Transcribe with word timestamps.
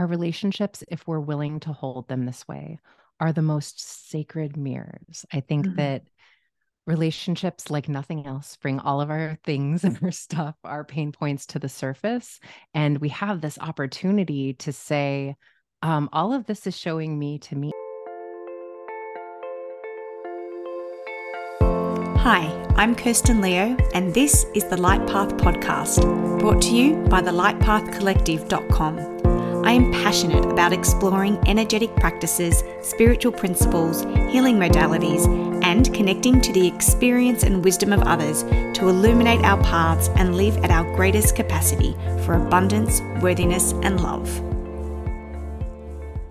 our 0.00 0.06
relationships, 0.06 0.82
if 0.88 1.06
we're 1.06 1.20
willing 1.20 1.60
to 1.60 1.74
hold 1.74 2.08
them 2.08 2.24
this 2.24 2.48
way, 2.48 2.78
are 3.20 3.34
the 3.34 3.42
most 3.42 4.08
sacred 4.10 4.56
mirrors. 4.56 5.26
I 5.30 5.40
think 5.40 5.66
mm-hmm. 5.66 5.76
that 5.76 6.04
relationships, 6.86 7.68
like 7.68 7.86
nothing 7.86 8.26
else, 8.26 8.56
bring 8.56 8.80
all 8.80 9.02
of 9.02 9.10
our 9.10 9.38
things 9.44 9.84
and 9.88 9.98
our 10.02 10.10
stuff, 10.10 10.54
our 10.64 10.84
pain 10.84 11.12
points 11.12 11.44
to 11.46 11.58
the 11.58 11.68
surface. 11.68 12.40
And 12.72 12.96
we 12.96 13.10
have 13.10 13.42
this 13.42 13.58
opportunity 13.58 14.54
to 14.54 14.72
say, 14.72 15.36
um, 15.82 16.08
all 16.14 16.32
of 16.32 16.46
this 16.46 16.66
is 16.66 16.78
showing 16.78 17.18
me 17.18 17.38
to 17.40 17.54
me. 17.56 17.70
Hi, 22.20 22.46
I'm 22.76 22.94
Kirsten 22.94 23.42
Leo, 23.42 23.76
and 23.92 24.14
this 24.14 24.46
is 24.54 24.64
the 24.64 24.78
Light 24.78 25.06
Path 25.06 25.36
Podcast, 25.36 26.00
brought 26.38 26.62
to 26.62 26.74
you 26.74 26.96
by 27.10 27.20
the 27.20 27.32
lightpathcollective.com. 27.32 29.19
I 29.64 29.72
am 29.72 29.92
passionate 29.92 30.44
about 30.46 30.72
exploring 30.72 31.38
energetic 31.46 31.94
practices, 31.96 32.64
spiritual 32.82 33.32
principles, 33.32 34.02
healing 34.32 34.56
modalities, 34.56 35.26
and 35.62 35.92
connecting 35.94 36.40
to 36.40 36.52
the 36.52 36.66
experience 36.66 37.42
and 37.42 37.62
wisdom 37.62 37.92
of 37.92 38.00
others 38.02 38.42
to 38.42 38.88
illuminate 38.88 39.44
our 39.44 39.62
paths 39.62 40.08
and 40.16 40.36
live 40.36 40.56
at 40.64 40.70
our 40.70 40.84
greatest 40.96 41.36
capacity 41.36 41.92
for 42.24 42.34
abundance, 42.34 43.00
worthiness, 43.22 43.72
and 43.82 44.00
love. 44.00 44.28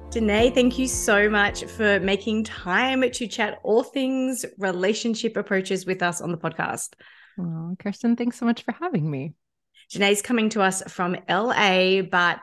Dené, 0.09 0.53
thank 0.53 0.79
you 0.79 0.87
so 0.87 1.29
much 1.29 1.65
for 1.65 1.99
making 1.99 2.45
time 2.45 3.09
to 3.11 3.27
chat 3.27 3.59
all 3.61 3.83
things 3.83 4.43
relationship 4.57 5.37
approaches 5.37 5.85
with 5.85 6.01
us 6.01 6.19
on 6.19 6.31
the 6.31 6.37
podcast. 6.37 6.95
Oh, 7.39 7.75
Kirsten, 7.77 8.15
thanks 8.15 8.39
so 8.39 8.45
much 8.45 8.63
for 8.63 8.71
having 8.71 9.09
me. 9.09 9.33
Dené's 9.93 10.23
coming 10.23 10.49
to 10.49 10.61
us 10.63 10.81
from 10.87 11.15
LA, 11.29 12.01
but 12.01 12.39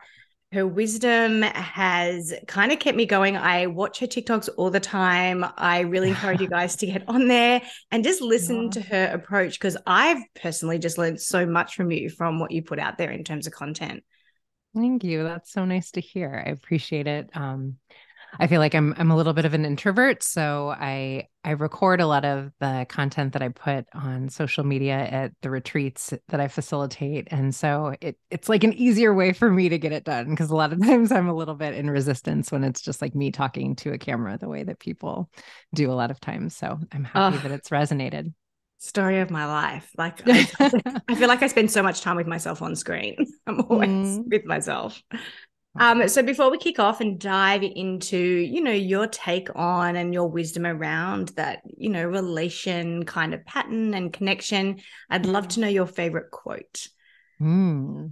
her 0.57 0.67
wisdom 0.67 1.43
has 1.43 2.33
kind 2.47 2.73
of 2.73 2.79
kept 2.79 2.97
me 2.97 3.05
going. 3.05 3.37
I 3.37 3.67
watch 3.67 3.99
her 3.99 4.07
TikToks 4.07 4.49
all 4.57 4.71
the 4.71 4.81
time. 4.81 5.45
I 5.59 5.81
really 5.81 6.09
encourage 6.09 6.41
you 6.41 6.49
guys 6.59 6.77
to 6.77 6.87
get 6.87 7.05
on 7.09 7.29
there 7.29 7.61
and 7.91 8.03
just 8.03 8.23
listen 8.23 8.65
yeah. 8.65 8.71
to 8.71 8.81
her 8.81 9.11
approach 9.13 9.61
because 9.61 9.77
I've 9.87 10.23
personally 10.35 10.79
just 10.79 10.97
learned 10.97 11.21
so 11.21 11.45
much 11.45 11.75
from 11.75 11.91
you 11.91 12.09
from 12.09 12.41
what 12.41 12.53
you 12.53 12.63
put 12.63 12.79
out 12.79 12.97
there 12.97 13.11
in 13.11 13.23
terms 13.23 13.47
of 13.47 13.53
content. 13.53 14.03
Thank 14.75 15.05
you. 15.05 15.25
That's 15.25 15.53
so 15.53 15.67
nice 15.67 15.91
to 15.91 16.01
hear. 16.01 16.43
I 16.47 16.49
appreciate 16.53 17.07
it. 17.07 17.29
Um, 17.35 17.77
I 18.39 18.47
feel 18.47 18.61
like 18.61 18.75
I'm 18.75 18.95
I'm 18.99 19.11
a 19.11 19.17
little 19.17 19.33
bit 19.33 19.45
of 19.45 19.55
an 19.55 19.65
introvert, 19.65 20.23
so 20.23 20.75
I 20.79 21.29
I 21.45 21.53
record 21.53 22.01
a 22.01 22.07
lot 22.07 22.25
of 22.25 22.53
the 22.61 22.87
content 22.89 23.33
that 23.33 23.43
I 23.43 23.49
put 23.49 23.87
on 23.95 24.29
social 24.29 24.65
media 24.65 24.97
at 24.97 25.33
the 25.43 25.51
retreats 25.51 26.13
that 26.29 26.41
I 26.41 26.49
facilitate, 26.49 27.29
and 27.31 27.55
so 27.55 27.95
it 28.01 28.19
it's 28.31 28.49
like 28.49 28.65
an 28.65 28.73
easier 28.73 29.15
way 29.15 29.33
for 29.33 29.51
me 29.51 29.69
to 29.69 29.79
get 29.79 29.93
it 29.93 30.05
done 30.05 30.31
because 30.31 30.51
a 30.51 30.57
lot 30.57 30.73
of 30.73 30.81
times 30.85 31.13
I'm 31.13 31.29
a 31.29 31.35
little 31.35 31.55
bit 31.55 31.75
in 31.75 31.91
resistance 31.91 32.53
when 32.53 32.65
it's 32.65 32.83
just 32.83 33.01
like 33.01 33.15
me 33.15 33.31
talking 33.31 33.77
to 33.77 33.93
a 33.93 33.99
camera 33.99 34.39
the 34.39 34.49
way 34.49 34.63
that 34.65 34.79
people 34.79 35.31
do 35.75 35.91
a 35.91 35.95
lot 35.95 36.11
of 36.11 36.21
times. 36.21 36.57
So 36.57 36.79
I'm 36.93 37.05
happy 37.05 37.37
oh, 37.37 37.41
that 37.41 37.53
it's 37.53 37.71
resonated. 37.71 38.33
Story 38.79 39.21
of 39.21 39.31
my 39.31 39.47
life. 39.47 39.91
Like 39.97 40.21
I, 40.27 40.47
I, 41.09 41.15
feel 41.15 41.29
like 41.29 41.43
I 41.43 41.47
spend 41.47 41.71
so 41.71 41.83
much 41.83 42.03
time 42.03 42.17
with 42.17 42.27
myself 42.27 42.61
on 42.61 42.77
screen. 42.77 43.17
I'm 43.47 43.63
always 43.63 43.89
mm. 43.89 44.25
with 44.31 44.45
myself. 44.45 45.03
Um, 45.79 46.09
so 46.09 46.23
before 46.23 46.51
we 46.51 46.59
kick 46.59 46.79
off 46.79 47.01
and 47.01 47.19
dive 47.19 47.63
into, 47.63 48.19
you 48.19 48.61
know, 48.61 48.73
your 48.73 49.07
take 49.07 49.49
on 49.55 49.97
and 49.97 50.13
your 50.13 50.29
wisdom 50.29 50.67
around 50.67 51.29
that, 51.31 51.63
you 51.77 51.89
know, 51.89 52.05
relation 52.05 53.05
kind 53.05 53.35
of 53.35 53.45
pattern 53.45 53.95
and 53.95 54.13
connection, 54.13 54.81
I'd 55.11 55.27
love 55.27 55.49
to 55.49 55.61
know 55.61 55.69
your 55.69 55.87
favorite 55.87 56.31
quote. 56.31 56.89
Hmm. 57.39 58.07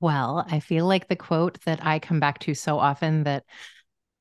Well, 0.00 0.44
I 0.50 0.60
feel 0.60 0.86
like 0.86 1.08
the 1.08 1.16
quote 1.16 1.58
that 1.64 1.84
I 1.84 1.98
come 1.98 2.20
back 2.20 2.40
to 2.40 2.54
so 2.54 2.78
often 2.78 3.24
that 3.24 3.44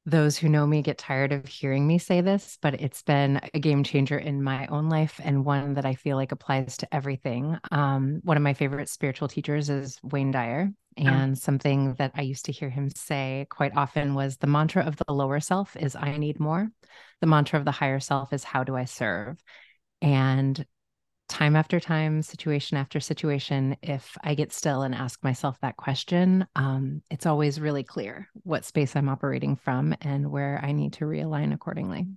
those 0.06 0.38
who 0.38 0.50
know 0.50 0.68
me 0.68 0.82
get 0.82 0.98
tired 0.98 1.32
of 1.32 1.48
hearing 1.48 1.88
me 1.88 1.98
say 1.98 2.22
this, 2.22 2.58
but 2.62 2.80
it's 2.82 3.02
been 3.04 3.40
a 3.54 3.60
game 3.60 3.84
changer 3.84 4.18
in 4.18 4.44
my 4.44 4.68
own 4.68 4.90
life 4.90 5.20
and 5.24 5.46
one 5.46 5.76
that 5.76 5.86
I 5.86 5.96
feel 5.96 6.18
like 6.18 6.32
applies 6.32 6.78
to 6.78 6.94
everything. 6.94 7.58
Um, 7.72 8.20
one 8.24 8.36
of 8.36 8.44
my 8.44 8.54
favorite 8.54 8.90
spiritual 8.90 9.30
teachers 9.30 9.70
is 9.70 9.98
Wayne 10.04 10.32
Dyer. 10.32 10.72
And 10.98 11.38
something 11.38 11.94
that 11.96 12.12
I 12.16 12.22
used 12.22 12.46
to 12.46 12.52
hear 12.52 12.70
him 12.70 12.90
say 12.90 13.48
quite 13.50 13.76
often 13.76 14.16
was 14.16 14.38
the 14.38 14.48
mantra 14.48 14.84
of 14.84 14.98
the 14.98 15.14
lower 15.14 15.40
self 15.40 15.76
is 15.76 15.96
I 15.96 16.18
need 16.18 16.40
more. 16.40 16.70
The 17.22 17.28
mantra 17.28 17.60
of 17.60 17.66
the 17.66 17.72
higher 17.72 18.00
self 18.00 18.34
is 18.34 18.44
how 18.44 18.64
do 18.64 18.76
I 18.76 18.86
serve? 18.86 19.42
And 20.02 20.66
time 21.30 21.56
after 21.56 21.80
time, 21.80 22.22
situation 22.22 22.78
after 22.78 23.00
situation, 23.00 23.76
if 23.82 24.18
I 24.24 24.36
get 24.36 24.54
still 24.54 24.84
and 24.84 24.94
ask 24.94 25.24
myself 25.24 25.60
that 25.62 25.78
question, 25.78 26.46
um, 26.56 27.02
it's 27.10 27.26
always 27.26 27.60
really 27.60 27.84
clear 27.84 28.28
what 28.44 28.66
space 28.66 28.96
I'm 28.96 29.10
operating 29.10 29.56
from 29.56 29.96
and 30.02 30.32
where 30.32 30.60
I 30.64 30.74
need 30.74 30.94
to 30.94 31.06
realign 31.06 31.54
accordingly. 31.54 32.08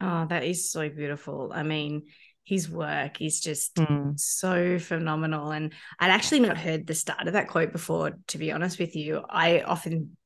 Oh, 0.00 0.26
that 0.26 0.44
is 0.44 0.70
so 0.70 0.88
beautiful. 0.88 1.50
I 1.52 1.64
mean, 1.64 2.04
his 2.48 2.70
work 2.70 3.20
is 3.20 3.40
just 3.40 3.74
mm. 3.74 4.18
so 4.18 4.78
phenomenal. 4.78 5.50
And 5.50 5.74
I'd 6.00 6.10
actually 6.10 6.40
not 6.40 6.56
heard 6.56 6.86
the 6.86 6.94
start 6.94 7.26
of 7.26 7.34
that 7.34 7.48
quote 7.48 7.72
before, 7.72 8.12
to 8.28 8.38
be 8.38 8.52
honest 8.52 8.78
with 8.78 8.96
you. 8.96 9.22
I 9.28 9.60
often 9.60 10.16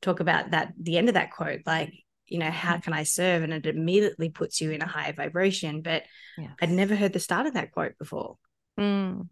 talk 0.00 0.20
about 0.20 0.52
that, 0.52 0.72
the 0.80 0.96
end 0.96 1.08
of 1.08 1.14
that 1.14 1.30
quote, 1.30 1.60
like, 1.66 1.92
you 2.26 2.38
know, 2.38 2.50
how 2.50 2.76
mm. 2.76 2.82
can 2.82 2.94
I 2.94 3.02
serve? 3.02 3.42
And 3.42 3.52
it 3.52 3.66
immediately 3.66 4.30
puts 4.30 4.62
you 4.62 4.70
in 4.70 4.80
a 4.80 4.86
higher 4.86 5.12
vibration. 5.12 5.82
But 5.82 6.04
yes. 6.38 6.50
I'd 6.62 6.70
never 6.70 6.96
heard 6.96 7.12
the 7.12 7.20
start 7.20 7.46
of 7.46 7.52
that 7.52 7.72
quote 7.72 7.98
before. 7.98 8.38
Mm. 8.80 9.28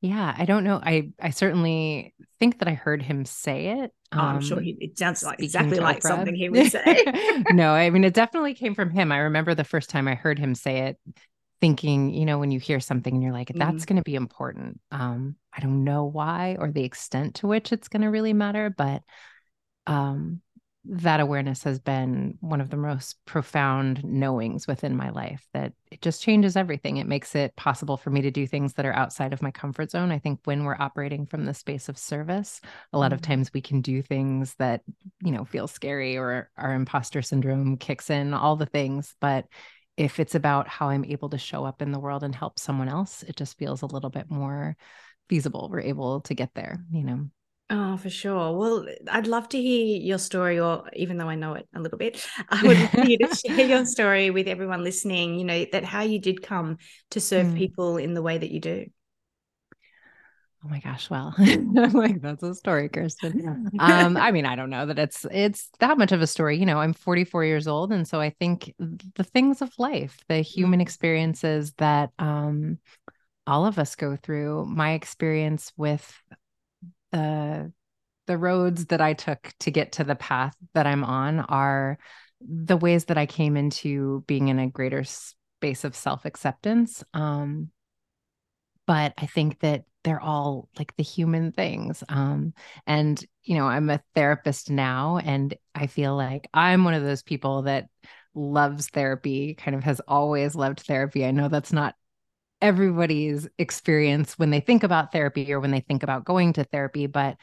Yeah, 0.00 0.34
I 0.36 0.44
don't 0.44 0.64
know. 0.64 0.80
I 0.82 1.10
I 1.20 1.30
certainly 1.30 2.14
think 2.40 2.58
that 2.58 2.68
I 2.68 2.74
heard 2.74 3.02
him 3.02 3.24
say 3.24 3.80
it. 3.80 3.92
Oh, 4.12 4.18
I'm 4.18 4.40
sure 4.40 4.60
he, 4.60 4.76
it 4.80 4.98
sounds 4.98 5.22
like 5.22 5.40
exactly 5.40 5.78
like 5.78 5.98
Oprah. 6.00 6.08
something 6.08 6.34
he 6.34 6.48
would 6.48 6.70
say. 6.70 7.04
no, 7.52 7.70
I 7.70 7.88
mean 7.90 8.02
it 8.02 8.12
definitely 8.12 8.54
came 8.54 8.74
from 8.74 8.90
him. 8.90 9.12
I 9.12 9.18
remember 9.18 9.54
the 9.54 9.62
first 9.62 9.90
time 9.90 10.08
I 10.08 10.16
heard 10.16 10.40
him 10.40 10.56
say 10.56 10.88
it, 10.88 10.98
thinking, 11.62 12.12
you 12.12 12.26
know, 12.26 12.40
when 12.40 12.50
you 12.50 12.58
hear 12.58 12.80
something 12.80 13.14
and 13.14 13.22
you're 13.22 13.32
like, 13.32 13.52
that's 13.54 13.84
mm-hmm. 13.84 13.84
going 13.84 13.96
to 13.96 14.02
be 14.02 14.16
important. 14.16 14.80
Um, 14.90 15.36
I 15.56 15.60
don't 15.60 15.84
know 15.84 16.06
why 16.06 16.56
or 16.58 16.72
the 16.72 16.82
extent 16.82 17.36
to 17.36 17.46
which 17.46 17.72
it's 17.72 17.86
going 17.86 18.02
to 18.02 18.08
really 18.08 18.32
matter, 18.32 18.68
but 18.68 19.02
um, 19.86 20.40
that 20.86 21.20
awareness 21.20 21.62
has 21.62 21.78
been 21.78 22.36
one 22.40 22.60
of 22.60 22.68
the 22.68 22.76
most 22.76 23.24
profound 23.26 24.02
knowings 24.02 24.66
within 24.66 24.96
my 24.96 25.10
life 25.10 25.46
that 25.54 25.72
it 25.92 26.02
just 26.02 26.20
changes 26.20 26.56
everything. 26.56 26.96
It 26.96 27.06
makes 27.06 27.36
it 27.36 27.54
possible 27.54 27.96
for 27.96 28.10
me 28.10 28.22
to 28.22 28.32
do 28.32 28.44
things 28.44 28.72
that 28.72 28.84
are 28.84 28.92
outside 28.92 29.32
of 29.32 29.40
my 29.40 29.52
comfort 29.52 29.92
zone. 29.92 30.10
I 30.10 30.18
think 30.18 30.40
when 30.42 30.64
we're 30.64 30.74
operating 30.80 31.26
from 31.26 31.44
the 31.44 31.54
space 31.54 31.88
of 31.88 31.96
service, 31.96 32.60
a 32.92 32.98
lot 32.98 33.12
mm-hmm. 33.12 33.14
of 33.14 33.22
times 33.22 33.52
we 33.54 33.60
can 33.60 33.82
do 33.82 34.02
things 34.02 34.56
that, 34.58 34.80
you 35.22 35.30
know, 35.30 35.44
feel 35.44 35.68
scary 35.68 36.16
or 36.16 36.50
our 36.56 36.74
imposter 36.74 37.22
syndrome 37.22 37.76
kicks 37.76 38.10
in, 38.10 38.34
all 38.34 38.56
the 38.56 38.66
things. 38.66 39.14
But 39.20 39.46
if 40.02 40.18
it's 40.18 40.34
about 40.34 40.66
how 40.66 40.88
I'm 40.88 41.04
able 41.04 41.30
to 41.30 41.38
show 41.38 41.64
up 41.64 41.80
in 41.80 41.92
the 41.92 42.00
world 42.00 42.24
and 42.24 42.34
help 42.34 42.58
someone 42.58 42.88
else, 42.88 43.22
it 43.22 43.36
just 43.36 43.56
feels 43.56 43.82
a 43.82 43.86
little 43.86 44.10
bit 44.10 44.28
more 44.28 44.76
feasible. 45.28 45.68
We're 45.70 45.80
able 45.80 46.22
to 46.22 46.34
get 46.34 46.50
there, 46.54 46.84
you 46.90 47.04
know. 47.04 47.28
Oh, 47.70 47.96
for 47.96 48.10
sure. 48.10 48.56
Well, 48.56 48.84
I'd 49.08 49.28
love 49.28 49.48
to 49.50 49.62
hear 49.62 50.00
your 50.00 50.18
story, 50.18 50.58
or 50.58 50.90
even 50.94 51.18
though 51.18 51.28
I 51.28 51.36
know 51.36 51.54
it 51.54 51.68
a 51.72 51.80
little 51.80 51.98
bit, 51.98 52.26
I 52.48 52.66
would 52.66 52.78
love 52.78 53.08
you 53.08 53.16
to 53.18 53.34
share 53.46 53.64
your 53.64 53.86
story 53.86 54.30
with 54.30 54.48
everyone 54.48 54.82
listening, 54.82 55.38
you 55.38 55.44
know, 55.44 55.66
that 55.70 55.84
how 55.84 56.02
you 56.02 56.18
did 56.18 56.42
come 56.42 56.78
to 57.12 57.20
serve 57.20 57.46
mm. 57.46 57.56
people 57.56 57.96
in 57.96 58.14
the 58.14 58.22
way 58.22 58.36
that 58.38 58.50
you 58.50 58.58
do. 58.58 58.86
Oh 60.64 60.68
my 60.68 60.78
gosh, 60.78 61.10
well, 61.10 61.34
I'm 61.38 61.92
like 61.92 62.20
that's 62.22 62.42
a 62.42 62.54
story, 62.54 62.88
Kirsten. 62.88 63.70
Um, 63.80 64.16
I 64.16 64.30
mean, 64.30 64.46
I 64.46 64.54
don't 64.54 64.70
know 64.70 64.86
that 64.86 64.98
it's 64.98 65.26
it's 65.30 65.70
that 65.80 65.98
much 65.98 66.12
of 66.12 66.22
a 66.22 66.26
story. 66.26 66.56
You 66.58 66.66
know, 66.66 66.78
I'm 66.78 66.92
44 66.92 67.44
years 67.44 67.66
old, 67.66 67.90
and 67.92 68.06
so 68.06 68.20
I 68.20 68.30
think 68.30 68.72
the 68.78 69.24
things 69.24 69.60
of 69.60 69.72
life, 69.78 70.18
the 70.28 70.40
human 70.40 70.78
mm-hmm. 70.78 70.82
experiences 70.82 71.72
that 71.78 72.10
um, 72.20 72.78
all 73.44 73.66
of 73.66 73.78
us 73.80 73.96
go 73.96 74.16
through. 74.16 74.66
My 74.66 74.92
experience 74.92 75.72
with 75.76 76.16
the 77.10 77.72
the 78.26 78.38
roads 78.38 78.86
that 78.86 79.00
I 79.00 79.14
took 79.14 79.52
to 79.60 79.72
get 79.72 79.92
to 79.92 80.04
the 80.04 80.14
path 80.14 80.54
that 80.74 80.86
I'm 80.86 81.02
on 81.02 81.40
are 81.40 81.98
the 82.40 82.76
ways 82.76 83.06
that 83.06 83.18
I 83.18 83.26
came 83.26 83.56
into 83.56 84.22
being 84.28 84.46
in 84.46 84.60
a 84.60 84.70
greater 84.70 85.02
space 85.04 85.82
of 85.82 85.96
self 85.96 86.24
acceptance. 86.24 87.02
Um, 87.14 87.70
but 88.86 89.14
I 89.18 89.26
think 89.26 89.60
that 89.60 89.84
they're 90.04 90.20
all 90.20 90.68
like 90.78 90.94
the 90.96 91.02
human 91.02 91.52
things. 91.52 92.02
Um, 92.08 92.54
and, 92.86 93.24
you 93.44 93.56
know, 93.56 93.66
I'm 93.66 93.88
a 93.88 94.02
therapist 94.14 94.70
now, 94.70 95.18
and 95.18 95.54
I 95.74 95.86
feel 95.86 96.16
like 96.16 96.48
I'm 96.52 96.84
one 96.84 96.94
of 96.94 97.04
those 97.04 97.22
people 97.22 97.62
that 97.62 97.86
loves 98.34 98.88
therapy, 98.88 99.54
kind 99.54 99.76
of 99.76 99.84
has 99.84 100.00
always 100.08 100.54
loved 100.54 100.80
therapy. 100.80 101.24
I 101.24 101.30
know 101.30 101.48
that's 101.48 101.72
not 101.72 101.94
everybody's 102.60 103.48
experience 103.58 104.38
when 104.38 104.50
they 104.50 104.60
think 104.60 104.84
about 104.84 105.12
therapy 105.12 105.52
or 105.52 105.60
when 105.60 105.72
they 105.72 105.80
think 105.80 106.02
about 106.02 106.24
going 106.24 106.52
to 106.54 106.64
therapy, 106.64 107.06
but 107.06 107.36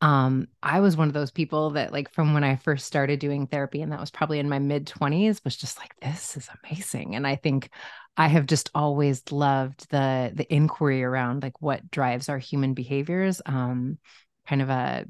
um 0.00 0.48
i 0.62 0.80
was 0.80 0.96
one 0.96 1.08
of 1.08 1.14
those 1.14 1.30
people 1.30 1.70
that 1.70 1.92
like 1.92 2.12
from 2.12 2.32
when 2.32 2.44
i 2.44 2.56
first 2.56 2.86
started 2.86 3.20
doing 3.20 3.46
therapy 3.46 3.82
and 3.82 3.92
that 3.92 4.00
was 4.00 4.10
probably 4.10 4.38
in 4.38 4.48
my 4.48 4.58
mid 4.58 4.86
20s 4.86 5.44
was 5.44 5.56
just 5.56 5.78
like 5.78 5.94
this 6.00 6.36
is 6.36 6.48
amazing 6.64 7.14
and 7.14 7.26
i 7.26 7.36
think 7.36 7.70
I 8.16 8.26
have 8.26 8.46
just 8.46 8.70
always 8.74 9.22
loved 9.30 9.88
the 9.90 10.30
the 10.34 10.52
inquiry 10.52 11.02
around 11.02 11.42
like 11.42 11.62
what 11.62 11.90
drives 11.90 12.28
our 12.28 12.38
human 12.38 12.74
behaviors. 12.74 13.40
Um, 13.46 13.98
kind 14.46 14.60
of 14.60 14.68
a 14.68 15.06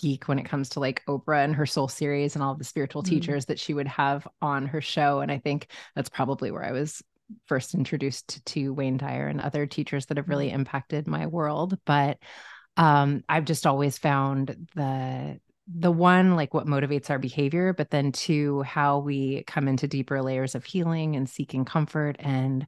geek 0.00 0.28
when 0.28 0.38
it 0.38 0.44
comes 0.44 0.70
to 0.70 0.80
like 0.80 1.02
Oprah 1.06 1.44
and 1.44 1.54
her 1.54 1.66
soul 1.66 1.88
series 1.88 2.34
and 2.34 2.42
all 2.42 2.54
the 2.54 2.64
spiritual 2.64 3.02
mm. 3.02 3.08
teachers 3.08 3.46
that 3.46 3.58
she 3.58 3.72
would 3.72 3.86
have 3.86 4.26
on 4.42 4.66
her 4.66 4.80
show. 4.80 5.20
And 5.20 5.30
I 5.30 5.38
think 5.38 5.68
that's 5.94 6.08
probably 6.08 6.50
where 6.50 6.64
I 6.64 6.72
was 6.72 7.02
first 7.46 7.74
introduced 7.74 8.44
to 8.44 8.74
Wayne 8.74 8.98
Dyer 8.98 9.28
and 9.28 9.40
other 9.40 9.66
teachers 9.66 10.06
that 10.06 10.18
have 10.18 10.28
really 10.28 10.50
mm. 10.50 10.54
impacted 10.54 11.06
my 11.06 11.26
world. 11.26 11.78
But 11.86 12.18
um, 12.76 13.22
I've 13.28 13.44
just 13.44 13.66
always 13.66 13.98
found 13.98 14.68
the 14.74 15.38
the 15.72 15.90
one 15.90 16.36
like 16.36 16.52
what 16.52 16.66
motivates 16.66 17.08
our 17.08 17.18
behavior 17.18 17.72
but 17.72 17.88
then 17.88 18.12
two 18.12 18.60
how 18.62 18.98
we 18.98 19.42
come 19.46 19.66
into 19.66 19.88
deeper 19.88 20.20
layers 20.20 20.54
of 20.54 20.62
healing 20.62 21.16
and 21.16 21.26
seeking 21.26 21.64
comfort 21.64 22.16
and 22.18 22.66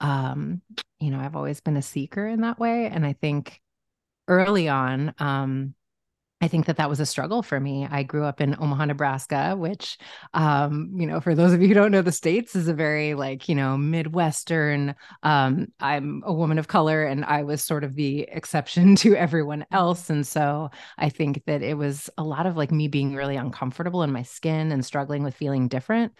um 0.00 0.62
you 1.00 1.10
know 1.10 1.18
i've 1.18 1.36
always 1.36 1.60
been 1.60 1.76
a 1.76 1.82
seeker 1.82 2.26
in 2.26 2.40
that 2.40 2.58
way. 2.58 2.86
And 2.86 3.04
i 3.04 3.12
think 3.12 3.60
early 4.26 4.70
on 4.70 5.12
um 5.18 5.74
I 6.42 6.48
think 6.48 6.64
that 6.66 6.78
that 6.78 6.88
was 6.88 7.00
a 7.00 7.06
struggle 7.06 7.42
for 7.42 7.60
me. 7.60 7.86
I 7.90 8.02
grew 8.02 8.24
up 8.24 8.40
in 8.40 8.56
Omaha, 8.58 8.86
Nebraska, 8.86 9.54
which, 9.58 9.98
um, 10.32 10.90
you 10.96 11.06
know, 11.06 11.20
for 11.20 11.34
those 11.34 11.52
of 11.52 11.60
you 11.60 11.68
who 11.68 11.74
don't 11.74 11.92
know 11.92 12.00
the 12.00 12.12
states, 12.12 12.56
is 12.56 12.66
a 12.66 12.72
very 12.72 13.12
like 13.12 13.46
you 13.46 13.54
know 13.54 13.76
Midwestern. 13.76 14.94
Um, 15.22 15.68
I'm 15.80 16.22
a 16.24 16.32
woman 16.32 16.58
of 16.58 16.66
color, 16.66 17.04
and 17.04 17.26
I 17.26 17.42
was 17.42 17.62
sort 17.62 17.84
of 17.84 17.94
the 17.94 18.22
exception 18.22 18.96
to 19.04 19.14
everyone 19.14 19.66
else, 19.70 20.08
and 20.08 20.26
so 20.26 20.70
I 20.96 21.10
think 21.10 21.44
that 21.44 21.62
it 21.62 21.74
was 21.76 22.08
a 22.16 22.22
lot 22.24 22.46
of 22.46 22.56
like 22.56 22.72
me 22.72 22.88
being 22.88 23.14
really 23.14 23.36
uncomfortable 23.36 24.02
in 24.02 24.10
my 24.10 24.22
skin 24.22 24.72
and 24.72 24.84
struggling 24.84 25.22
with 25.22 25.34
feeling 25.34 25.68
different 25.68 26.12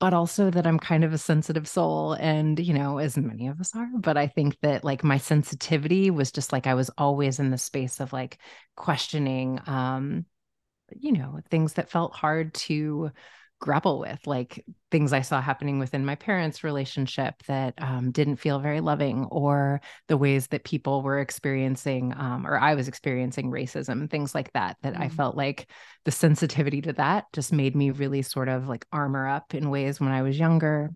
but 0.00 0.14
also 0.14 0.50
that 0.50 0.66
I'm 0.66 0.78
kind 0.78 1.04
of 1.04 1.12
a 1.12 1.18
sensitive 1.18 1.68
soul 1.68 2.14
and 2.14 2.58
you 2.58 2.74
know 2.74 2.98
as 2.98 3.16
many 3.16 3.46
of 3.46 3.60
us 3.60 3.76
are 3.76 3.88
but 3.94 4.16
I 4.16 4.26
think 4.26 4.58
that 4.62 4.82
like 4.82 5.04
my 5.04 5.18
sensitivity 5.18 6.10
was 6.10 6.32
just 6.32 6.52
like 6.52 6.66
I 6.66 6.74
was 6.74 6.90
always 6.98 7.38
in 7.38 7.50
the 7.50 7.58
space 7.58 8.00
of 8.00 8.12
like 8.12 8.38
questioning 8.76 9.60
um 9.66 10.24
you 10.96 11.12
know 11.12 11.40
things 11.50 11.74
that 11.74 11.90
felt 11.90 12.14
hard 12.14 12.54
to 12.54 13.12
grapple 13.60 13.98
with, 14.00 14.26
like 14.26 14.64
things 14.90 15.12
I 15.12 15.20
saw 15.20 15.40
happening 15.40 15.78
within 15.78 16.04
my 16.04 16.14
parents' 16.14 16.64
relationship 16.64 17.42
that 17.46 17.74
um, 17.78 18.10
didn't 18.10 18.36
feel 18.36 18.58
very 18.58 18.80
loving, 18.80 19.26
or 19.26 19.80
the 20.08 20.16
ways 20.16 20.48
that 20.48 20.64
people 20.64 21.02
were 21.02 21.20
experiencing, 21.20 22.14
um, 22.16 22.46
or 22.46 22.58
I 22.58 22.74
was 22.74 22.88
experiencing 22.88 23.50
racism, 23.50 24.10
things 24.10 24.34
like 24.34 24.52
that. 24.54 24.76
That 24.82 24.94
mm 24.94 25.00
I 25.00 25.08
felt 25.08 25.36
like 25.36 25.70
the 26.04 26.10
sensitivity 26.10 26.80
to 26.82 26.92
that 26.94 27.26
just 27.32 27.52
made 27.52 27.76
me 27.76 27.90
really 27.90 28.22
sort 28.22 28.48
of 28.48 28.68
like 28.68 28.86
armor 28.92 29.28
up 29.28 29.54
in 29.54 29.70
ways 29.70 30.00
when 30.00 30.10
I 30.10 30.22
was 30.22 30.38
younger 30.38 30.90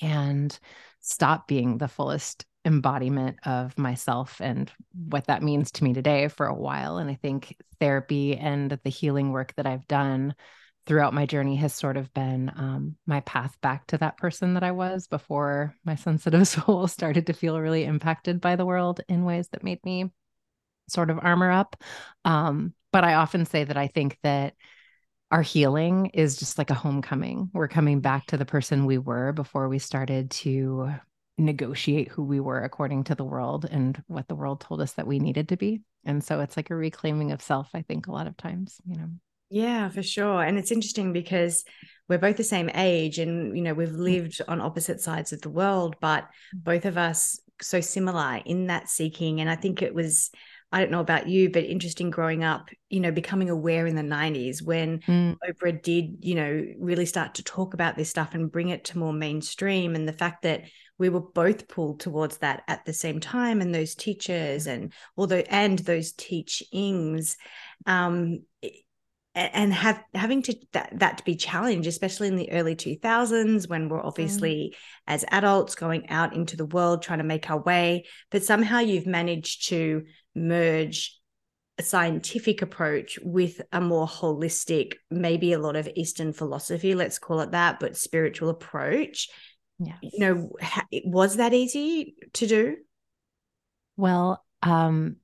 and 0.00 0.58
stop 1.00 1.46
being 1.46 1.78
the 1.78 1.88
fullest 1.88 2.46
embodiment 2.64 3.38
of 3.44 3.76
myself 3.76 4.40
and 4.40 4.70
what 5.08 5.26
that 5.26 5.42
means 5.42 5.72
to 5.72 5.84
me 5.84 5.92
today 5.92 6.28
for 6.28 6.46
a 6.46 6.54
while. 6.54 6.98
And 6.98 7.10
I 7.10 7.14
think 7.14 7.56
therapy 7.80 8.36
and 8.36 8.78
the 8.84 8.90
healing 8.90 9.32
work 9.32 9.52
that 9.56 9.66
I've 9.66 9.86
done 9.88 10.34
throughout 10.86 11.14
my 11.14 11.26
journey 11.26 11.56
has 11.56 11.72
sort 11.72 11.96
of 11.96 12.12
been 12.12 12.50
um, 12.56 12.96
my 13.06 13.20
path 13.20 13.56
back 13.60 13.86
to 13.86 13.98
that 13.98 14.16
person 14.16 14.54
that 14.54 14.64
I 14.64 14.72
was 14.72 15.06
before 15.06 15.74
my 15.84 15.94
sensitive 15.96 16.46
soul 16.48 16.88
started 16.88 17.26
to 17.26 17.32
feel 17.32 17.60
really 17.60 17.84
impacted 17.84 18.40
by 18.40 18.56
the 18.56 18.66
world 18.66 19.00
in 19.08 19.24
ways 19.24 19.48
that 19.48 19.64
made 19.64 19.84
me 19.84 20.10
sort 20.88 21.10
of 21.10 21.18
armor 21.22 21.50
up. 21.50 21.76
Um, 22.24 22.74
but 22.92 23.04
I 23.04 23.14
often 23.14 23.46
say 23.46 23.64
that 23.64 23.76
I 23.76 23.86
think 23.86 24.18
that 24.22 24.54
our 25.30 25.42
healing 25.42 26.06
is 26.12 26.36
just 26.36 26.58
like 26.58 26.70
a 26.70 26.74
homecoming. 26.74 27.50
We're 27.54 27.68
coming 27.68 28.00
back 28.00 28.26
to 28.26 28.36
the 28.36 28.44
person 28.44 28.84
we 28.84 28.98
were 28.98 29.32
before 29.32 29.68
we 29.68 29.78
started 29.78 30.30
to 30.32 30.90
negotiate 31.38 32.08
who 32.08 32.22
we 32.22 32.38
were 32.38 32.62
according 32.62 33.04
to 33.04 33.14
the 33.14 33.24
world 33.24 33.64
and 33.64 34.02
what 34.08 34.28
the 34.28 34.34
world 34.34 34.60
told 34.60 34.82
us 34.82 34.92
that 34.94 35.06
we 35.06 35.18
needed 35.18 35.48
to 35.48 35.56
be. 35.56 35.80
And 36.04 36.22
so 36.22 36.40
it's 36.40 36.56
like 36.56 36.68
a 36.68 36.74
reclaiming 36.74 37.32
of 37.32 37.40
self, 37.40 37.70
I 37.72 37.80
think, 37.80 38.06
a 38.06 38.12
lot 38.12 38.26
of 38.26 38.36
times, 38.36 38.76
you 38.84 38.96
know. 38.96 39.08
Yeah, 39.52 39.90
for 39.90 40.02
sure. 40.02 40.42
And 40.42 40.58
it's 40.58 40.72
interesting 40.72 41.12
because 41.12 41.64
we're 42.08 42.16
both 42.16 42.38
the 42.38 42.44
same 42.44 42.70
age 42.74 43.18
and, 43.18 43.54
you 43.54 43.62
know, 43.62 43.74
we've 43.74 43.90
mm. 43.90 43.98
lived 43.98 44.40
on 44.48 44.62
opposite 44.62 45.02
sides 45.02 45.34
of 45.34 45.42
the 45.42 45.50
world, 45.50 45.96
but 46.00 46.26
both 46.54 46.86
of 46.86 46.96
us 46.96 47.38
so 47.60 47.82
similar 47.82 48.40
in 48.46 48.68
that 48.68 48.88
seeking. 48.88 49.42
And 49.42 49.50
I 49.50 49.56
think 49.56 49.82
it 49.82 49.94
was, 49.94 50.30
I 50.72 50.80
don't 50.80 50.90
know 50.90 51.00
about 51.00 51.28
you, 51.28 51.50
but 51.50 51.64
interesting 51.64 52.08
growing 52.08 52.42
up, 52.42 52.70
you 52.88 53.00
know, 53.00 53.12
becoming 53.12 53.50
aware 53.50 53.86
in 53.86 53.94
the 53.94 54.02
90s 54.02 54.62
when 54.62 55.00
mm. 55.00 55.36
Oprah 55.46 55.82
did, 55.82 56.16
you 56.20 56.34
know, 56.34 56.66
really 56.78 57.04
start 57.04 57.34
to 57.34 57.44
talk 57.44 57.74
about 57.74 57.94
this 57.94 58.08
stuff 58.08 58.34
and 58.34 58.50
bring 58.50 58.70
it 58.70 58.84
to 58.86 58.98
more 58.98 59.12
mainstream. 59.12 59.94
And 59.94 60.08
the 60.08 60.14
fact 60.14 60.44
that 60.44 60.62
we 60.96 61.10
were 61.10 61.20
both 61.20 61.68
pulled 61.68 62.00
towards 62.00 62.38
that 62.38 62.62
at 62.68 62.86
the 62.86 62.94
same 62.94 63.20
time 63.20 63.60
and 63.60 63.74
those 63.74 63.94
teachers 63.94 64.66
and 64.66 64.92
although 65.16 65.42
and 65.48 65.78
those 65.80 66.12
teachings 66.12 67.36
um 67.86 68.42
and 69.34 69.72
have 69.72 70.02
having 70.14 70.42
to 70.42 70.54
that, 70.72 70.92
that 70.98 71.18
to 71.18 71.24
be 71.24 71.34
challenged 71.34 71.88
especially 71.88 72.28
in 72.28 72.36
the 72.36 72.52
early 72.52 72.76
2000s 72.76 73.68
when 73.68 73.88
we're 73.88 74.02
obviously 74.02 74.74
mm. 74.74 74.78
as 75.06 75.24
adults 75.30 75.74
going 75.74 76.08
out 76.10 76.34
into 76.34 76.56
the 76.56 76.66
world 76.66 77.02
trying 77.02 77.18
to 77.18 77.24
make 77.24 77.50
our 77.50 77.60
way 77.60 78.04
but 78.30 78.44
somehow 78.44 78.78
you've 78.78 79.06
managed 79.06 79.68
to 79.68 80.04
merge 80.34 81.18
a 81.78 81.82
scientific 81.82 82.60
approach 82.60 83.18
with 83.22 83.62
a 83.72 83.80
more 83.80 84.06
holistic 84.06 84.94
maybe 85.10 85.54
a 85.54 85.58
lot 85.58 85.76
of 85.76 85.88
eastern 85.94 86.32
philosophy 86.32 86.94
let's 86.94 87.18
call 87.18 87.40
it 87.40 87.52
that 87.52 87.80
but 87.80 87.96
spiritual 87.96 88.50
approach 88.50 89.30
yes. 89.78 89.96
you 90.02 90.20
know 90.20 90.50
was 91.04 91.36
that 91.36 91.54
easy 91.54 92.16
to 92.34 92.46
do 92.46 92.76
well 93.96 94.44
um 94.62 95.16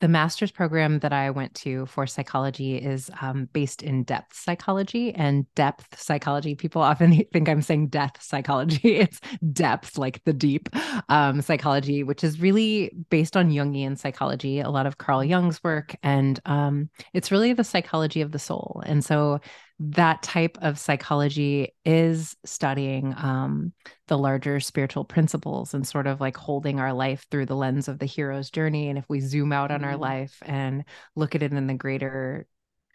the 0.00 0.08
master's 0.08 0.50
program 0.50 0.98
that 1.00 1.12
I 1.12 1.30
went 1.30 1.54
to 1.56 1.86
for 1.86 2.06
psychology 2.06 2.76
is 2.76 3.10
um, 3.20 3.48
based 3.52 3.82
in 3.82 4.02
depth 4.04 4.34
psychology. 4.34 5.14
And 5.14 5.52
depth 5.54 6.00
psychology, 6.00 6.54
people 6.54 6.80
often 6.80 7.22
think 7.32 7.48
I'm 7.48 7.62
saying 7.62 7.88
death 7.88 8.20
psychology. 8.20 8.80
It's 9.00 9.20
depth, 9.52 9.96
like 9.96 10.22
the 10.24 10.32
deep 10.32 10.68
um, 11.08 11.40
psychology, 11.40 12.02
which 12.02 12.22
is 12.22 12.40
really 12.40 12.92
based 13.08 13.36
on 13.36 13.50
Jungian 13.50 13.96
psychology, 13.96 14.60
a 14.60 14.68
lot 14.68 14.86
of 14.86 14.98
Carl 14.98 15.24
Jung's 15.24 15.62
work. 15.64 15.94
And 16.02 16.38
um, 16.44 16.90
it's 17.14 17.30
really 17.30 17.52
the 17.52 17.64
psychology 17.64 18.20
of 18.20 18.32
the 18.32 18.38
soul. 18.38 18.82
And 18.84 19.04
so 19.04 19.40
that 19.82 20.22
type 20.22 20.58
of 20.60 20.78
psychology 20.78 21.74
is 21.86 22.36
studying 22.44 23.14
um, 23.16 23.72
the 24.08 24.18
larger 24.18 24.60
spiritual 24.60 25.04
principles 25.04 25.72
and 25.72 25.86
sort 25.86 26.06
of 26.06 26.20
like 26.20 26.36
holding 26.36 26.78
our 26.78 26.92
life 26.92 27.26
through 27.30 27.46
the 27.46 27.56
lens 27.56 27.88
of 27.88 27.98
the 27.98 28.04
hero's 28.04 28.50
journey. 28.50 28.90
And 28.90 28.98
if 28.98 29.06
we 29.08 29.20
zoom 29.20 29.52
out 29.52 29.70
on 29.70 29.80
mm-hmm. 29.80 29.88
our 29.88 29.96
life 29.96 30.36
and 30.42 30.84
look 31.16 31.34
at 31.34 31.42
it 31.42 31.52
in 31.52 31.66
the 31.66 31.74
greater 31.74 32.46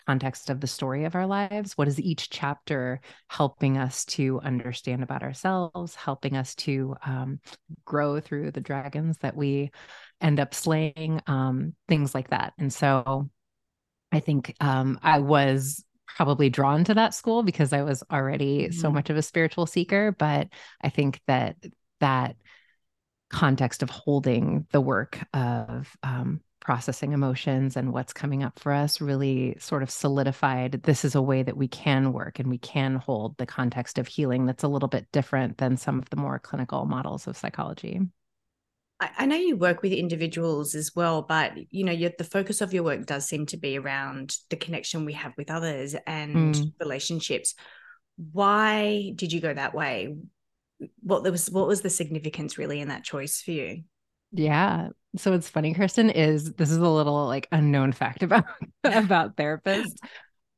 context 0.06 0.52
of 0.52 0.62
the 0.62 0.68
story 0.68 1.06
of 1.06 1.16
our 1.16 1.26
lives, 1.26 1.76
what 1.76 1.88
is 1.88 2.00
each 2.00 2.30
chapter 2.30 3.02
helping 3.30 3.80
us 3.80 4.06
to 4.06 4.40
understand 4.42 5.02
about 5.02 5.24
ourselves, 5.24 5.96
helping 5.96 6.38
us 6.38 6.54
to 6.54 6.96
um, 7.04 7.40
grow 7.84 8.20
through 8.20 8.52
the 8.52 8.62
dragons 8.62 9.18
that 9.20 9.36
we 9.36 9.72
end 10.22 10.40
up 10.40 10.54
slaying, 10.54 11.20
um, 11.26 11.74
things 11.88 12.14
like 12.14 12.30
that. 12.30 12.54
And 12.60 12.72
so 12.72 13.28
I 14.12 14.20
think 14.20 14.56
um, 14.60 15.00
I 15.02 15.18
was 15.18 15.84
probably 16.16 16.50
drawn 16.50 16.84
to 16.86 16.94
that 16.94 17.14
school 17.14 17.44
because 17.44 17.74
I 17.74 17.84
was 17.84 18.04
already 18.12 18.64
mm-hmm. 18.64 18.80
so 18.80 18.90
much 18.90 19.10
of 19.10 19.18
a 19.18 19.22
spiritual 19.22 19.66
seeker. 19.66 20.12
But 20.18 20.50
I 20.82 20.90
think 20.90 21.20
that 21.28 21.58
that 22.00 22.36
context 23.30 23.84
of 23.84 23.90
holding 23.90 24.66
the 24.72 24.82
work 24.82 25.20
of 25.34 25.96
um, 26.04 26.42
processing 26.62 27.12
emotions 27.12 27.76
and 27.76 27.92
what's 27.92 28.14
coming 28.14 28.44
up 28.44 28.58
for 28.60 28.72
us 28.72 29.02
really 29.02 29.56
sort 29.60 29.84
of 29.84 29.92
solidified 29.92 30.82
this 30.84 31.06
is 31.06 31.14
a 31.14 31.22
way 31.22 31.44
that 31.44 31.58
we 31.58 31.68
can 31.68 32.12
work 32.12 32.40
and 32.40 32.50
we 32.50 32.58
can 32.58 32.96
hold 32.96 33.38
the 33.38 33.46
context 33.46 34.00
of 34.00 34.08
healing 34.08 34.46
that's 34.46 34.64
a 34.64 34.68
little 34.68 34.90
bit 34.90 35.06
different 35.12 35.58
than 35.58 35.78
some 35.78 36.00
of 36.00 36.10
the 36.10 36.16
more 36.16 36.40
clinical 36.40 36.86
models 36.86 37.28
of 37.28 37.38
psychology. 37.38 38.00
I 39.00 39.26
know 39.26 39.36
you 39.36 39.58
work 39.58 39.82
with 39.82 39.92
individuals 39.92 40.74
as 40.74 40.92
well, 40.96 41.22
but 41.22 41.54
you 41.70 41.84
know, 41.84 41.94
the 42.18 42.24
focus 42.24 42.62
of 42.62 42.74
your 42.74 42.84
work 42.84 43.06
does 43.06 43.28
seem 43.28 43.46
to 43.48 43.58
be 43.58 43.78
around 43.78 44.38
the 44.50 44.56
connection 44.56 45.04
we 45.04 45.14
have 45.14 45.34
with 45.38 45.52
others 45.52 45.96
and 46.08 46.56
mm. 46.56 46.72
relationships. 46.80 47.56
Why 48.32 49.12
did 49.16 49.34
you 49.34 49.42
go 49.42 49.54
that 49.54 49.74
way? 49.74 50.16
What 51.02 51.24
there 51.24 51.32
was 51.32 51.50
what 51.50 51.68
was 51.68 51.82
the 51.82 51.90
significance 51.90 52.58
really 52.58 52.80
in 52.80 52.88
that 52.88 53.04
choice 53.04 53.42
for 53.42 53.52
you? 53.52 53.84
Yeah. 54.32 54.90
So 55.18 55.32
what's 55.32 55.50
funny, 55.50 55.74
Kristen, 55.74 56.10
is 56.10 56.54
this 56.54 56.72
is 56.72 56.78
a 56.78 56.90
little 56.90 57.26
like 57.28 57.48
unknown 57.52 57.92
fact 57.92 58.24
about 58.24 58.46
about 58.86 59.36
therapists 59.36 59.98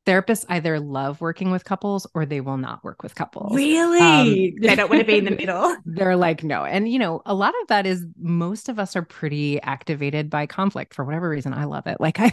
therapists 0.07 0.45
either 0.49 0.79
love 0.79 1.19
working 1.19 1.51
with 1.51 1.65
couples 1.65 2.07
or 2.13 2.25
they 2.25 2.39
will 2.39 2.57
not 2.57 2.83
work 2.83 3.03
with 3.03 3.13
couples. 3.13 3.53
Really? 3.53 3.99
Um, 3.99 4.55
they 4.61 4.75
don't 4.75 4.89
want 4.89 5.01
to 5.01 5.05
be 5.05 5.17
in 5.17 5.25
the 5.25 5.31
middle. 5.31 5.75
They're 5.85 6.15
like, 6.15 6.43
no. 6.43 6.63
And, 6.63 6.89
you 6.89 6.97
know, 6.97 7.21
a 7.25 7.33
lot 7.33 7.53
of 7.61 7.67
that 7.67 7.85
is 7.85 8.05
most 8.17 8.69
of 8.69 8.79
us 8.79 8.95
are 8.95 9.01
pretty 9.01 9.61
activated 9.61 10.29
by 10.29 10.45
conflict 10.45 10.93
for 10.93 11.03
whatever 11.03 11.29
reason. 11.29 11.53
I 11.53 11.65
love 11.65 11.87
it. 11.87 11.97
Like, 11.99 12.19
I 12.19 12.31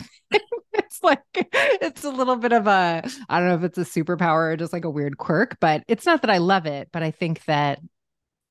it's 0.73 1.03
like, 1.03 1.23
it's 1.33 2.05
a 2.05 2.11
little 2.11 2.37
bit 2.37 2.53
of 2.53 2.67
a, 2.67 3.03
I 3.29 3.41
don't 3.41 3.49
know 3.49 3.55
if 3.57 3.65
it's 3.65 3.79
a 3.79 4.01
superpower 4.01 4.53
or 4.53 4.57
just 4.57 4.73
like 4.73 4.85
a 4.85 4.91
weird 4.91 5.19
quirk, 5.19 5.59
but 5.61 5.83
it's 5.89 6.07
not 6.07 6.23
that 6.23 6.31
I 6.31 6.39
love 6.39 6.67
it, 6.67 6.89
but 6.93 7.03
I 7.03 7.11
think 7.11 7.45
that 7.45 7.81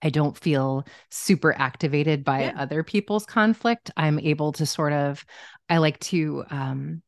I 0.01 0.09
don't 0.09 0.37
feel 0.37 0.85
super 1.09 1.53
activated 1.57 2.25
by 2.25 2.43
yeah. 2.43 2.53
other 2.57 2.83
people's 2.83 3.25
conflict. 3.25 3.91
I'm 3.95 4.19
able 4.19 4.51
to 4.53 4.65
sort 4.65 4.91
of, 4.91 5.25
I 5.69 5.77
like 5.77 5.99
to, 6.01 6.43
um, 6.49 7.01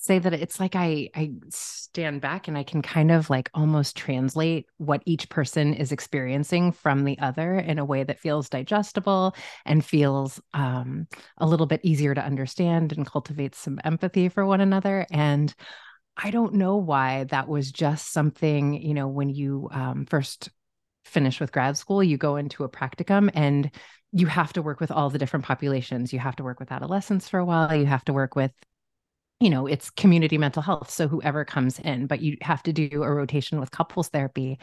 say 0.00 0.18
that 0.18 0.32
it's 0.32 0.58
like 0.58 0.74
I 0.74 1.10
I 1.14 1.32
stand 1.50 2.22
back 2.22 2.48
and 2.48 2.56
I 2.56 2.62
can 2.62 2.80
kind 2.80 3.10
of 3.10 3.28
like 3.28 3.50
almost 3.52 3.96
translate 3.96 4.66
what 4.78 5.02
each 5.04 5.28
person 5.28 5.74
is 5.74 5.92
experiencing 5.92 6.72
from 6.72 7.04
the 7.04 7.18
other 7.18 7.56
in 7.56 7.78
a 7.78 7.84
way 7.84 8.02
that 8.02 8.18
feels 8.18 8.48
digestible 8.48 9.34
and 9.66 9.84
feels 9.84 10.40
um, 10.54 11.06
a 11.36 11.46
little 11.46 11.66
bit 11.66 11.82
easier 11.84 12.14
to 12.14 12.24
understand 12.24 12.92
and 12.92 13.06
cultivates 13.06 13.58
some 13.58 13.78
empathy 13.84 14.30
for 14.30 14.46
one 14.46 14.62
another. 14.62 15.06
And 15.10 15.54
I 16.16 16.30
don't 16.30 16.54
know 16.54 16.76
why 16.76 17.24
that 17.24 17.46
was 17.46 17.70
just 17.70 18.10
something, 18.10 18.74
you 18.74 18.94
know, 18.94 19.08
when 19.08 19.28
you 19.28 19.68
um, 19.70 20.06
first 20.06 20.48
finish 21.04 21.40
with 21.40 21.52
grad 21.52 21.76
school, 21.76 22.02
you 22.02 22.16
go 22.16 22.36
into 22.36 22.64
a 22.64 22.68
practicum 22.70 23.30
and 23.34 23.70
you 24.12 24.26
have 24.26 24.52
to 24.54 24.62
work 24.62 24.80
with 24.80 24.90
all 24.90 25.10
the 25.10 25.18
different 25.18 25.44
populations. 25.44 26.12
You 26.12 26.18
have 26.20 26.36
to 26.36 26.42
work 26.42 26.58
with 26.58 26.72
adolescents 26.72 27.28
for 27.28 27.38
a 27.38 27.44
while. 27.44 27.74
You 27.74 27.86
have 27.86 28.04
to 28.06 28.12
work 28.12 28.34
with 28.34 28.52
you 29.40 29.50
know, 29.50 29.66
it's 29.66 29.90
community 29.90 30.38
mental 30.38 30.62
health. 30.62 30.90
So 30.90 31.08
whoever 31.08 31.44
comes 31.44 31.78
in, 31.78 32.06
but 32.06 32.20
you 32.20 32.36
have 32.42 32.62
to 32.64 32.72
do 32.72 33.02
a 33.02 33.10
rotation 33.10 33.58
with 33.58 33.70
couples 33.70 34.08
therapy. 34.08 34.58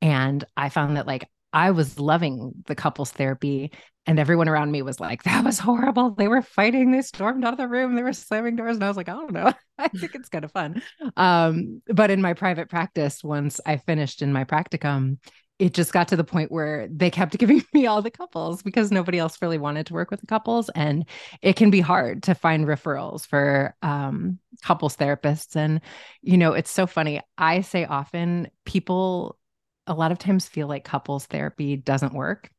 And 0.00 0.42
I 0.56 0.70
found 0.70 0.96
that 0.96 1.06
like 1.06 1.28
I 1.52 1.70
was 1.70 2.00
loving 2.00 2.52
the 2.66 2.74
couples 2.74 3.12
therapy, 3.12 3.70
and 4.06 4.18
everyone 4.18 4.48
around 4.48 4.72
me 4.72 4.82
was 4.82 4.98
like, 4.98 5.22
that 5.22 5.44
was 5.44 5.58
horrible. 5.58 6.10
They 6.10 6.28
were 6.28 6.42
fighting, 6.42 6.90
they 6.90 7.00
stormed 7.00 7.44
out 7.44 7.52
of 7.52 7.58
the 7.58 7.68
room, 7.68 7.94
they 7.94 8.02
were 8.02 8.12
slamming 8.12 8.56
doors. 8.56 8.76
And 8.76 8.84
I 8.84 8.88
was 8.88 8.96
like, 8.96 9.08
I 9.08 9.12
don't 9.12 9.32
know. 9.32 9.52
I 9.78 9.88
think 9.88 10.14
it's 10.14 10.28
kind 10.28 10.44
of 10.44 10.52
fun. 10.52 10.82
Um, 11.16 11.80
but 11.86 12.10
in 12.10 12.20
my 12.20 12.34
private 12.34 12.68
practice, 12.68 13.22
once 13.22 13.60
I 13.64 13.76
finished 13.76 14.20
in 14.20 14.32
my 14.32 14.44
practicum, 14.44 15.18
it 15.58 15.72
just 15.72 15.92
got 15.92 16.08
to 16.08 16.16
the 16.16 16.24
point 16.24 16.50
where 16.50 16.88
they 16.88 17.10
kept 17.10 17.38
giving 17.38 17.62
me 17.72 17.86
all 17.86 18.02
the 18.02 18.10
couples 18.10 18.62
because 18.62 18.90
nobody 18.90 19.18
else 19.18 19.40
really 19.40 19.58
wanted 19.58 19.86
to 19.86 19.94
work 19.94 20.10
with 20.10 20.20
the 20.20 20.26
couples. 20.26 20.68
And 20.74 21.06
it 21.42 21.56
can 21.56 21.70
be 21.70 21.80
hard 21.80 22.24
to 22.24 22.34
find 22.34 22.66
referrals 22.66 23.26
for 23.26 23.74
um, 23.82 24.38
couples 24.62 24.96
therapists. 24.96 25.56
And 25.56 25.80
you 26.22 26.36
know 26.36 26.52
it's 26.52 26.70
so 26.70 26.86
funny. 26.86 27.20
I 27.38 27.60
say 27.60 27.84
often 27.84 28.48
people 28.64 29.38
a 29.86 29.94
lot 29.94 30.12
of 30.12 30.18
times 30.18 30.48
feel 30.48 30.66
like 30.66 30.84
couples 30.84 31.26
therapy 31.26 31.76
doesn't 31.76 32.14
work. 32.14 32.50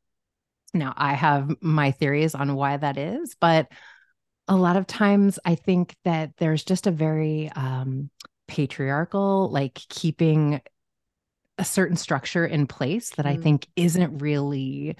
Now 0.73 0.93
i 0.97 1.13
have 1.13 1.55
my 1.61 1.91
theories 1.91 2.35
on 2.35 2.53
why 2.53 2.75
that 2.75 2.97
is 2.97 3.35
but 3.39 3.67
a 4.47 4.55
lot 4.55 4.75
of 4.75 4.85
times 4.85 5.39
i 5.45 5.55
think 5.55 5.95
that 6.03 6.31
there's 6.37 6.65
just 6.65 6.85
a 6.85 6.91
very 6.91 7.49
um, 7.55 8.09
patriarchal 8.47 9.49
like 9.51 9.73
keeping 9.73 10.61
a 11.57 11.65
certain 11.65 11.97
structure 11.97 12.45
in 12.45 12.67
place 12.67 13.11
that 13.11 13.25
mm. 13.25 13.29
I 13.29 13.37
think 13.37 13.67
isn't 13.75 14.19
really 14.19 14.95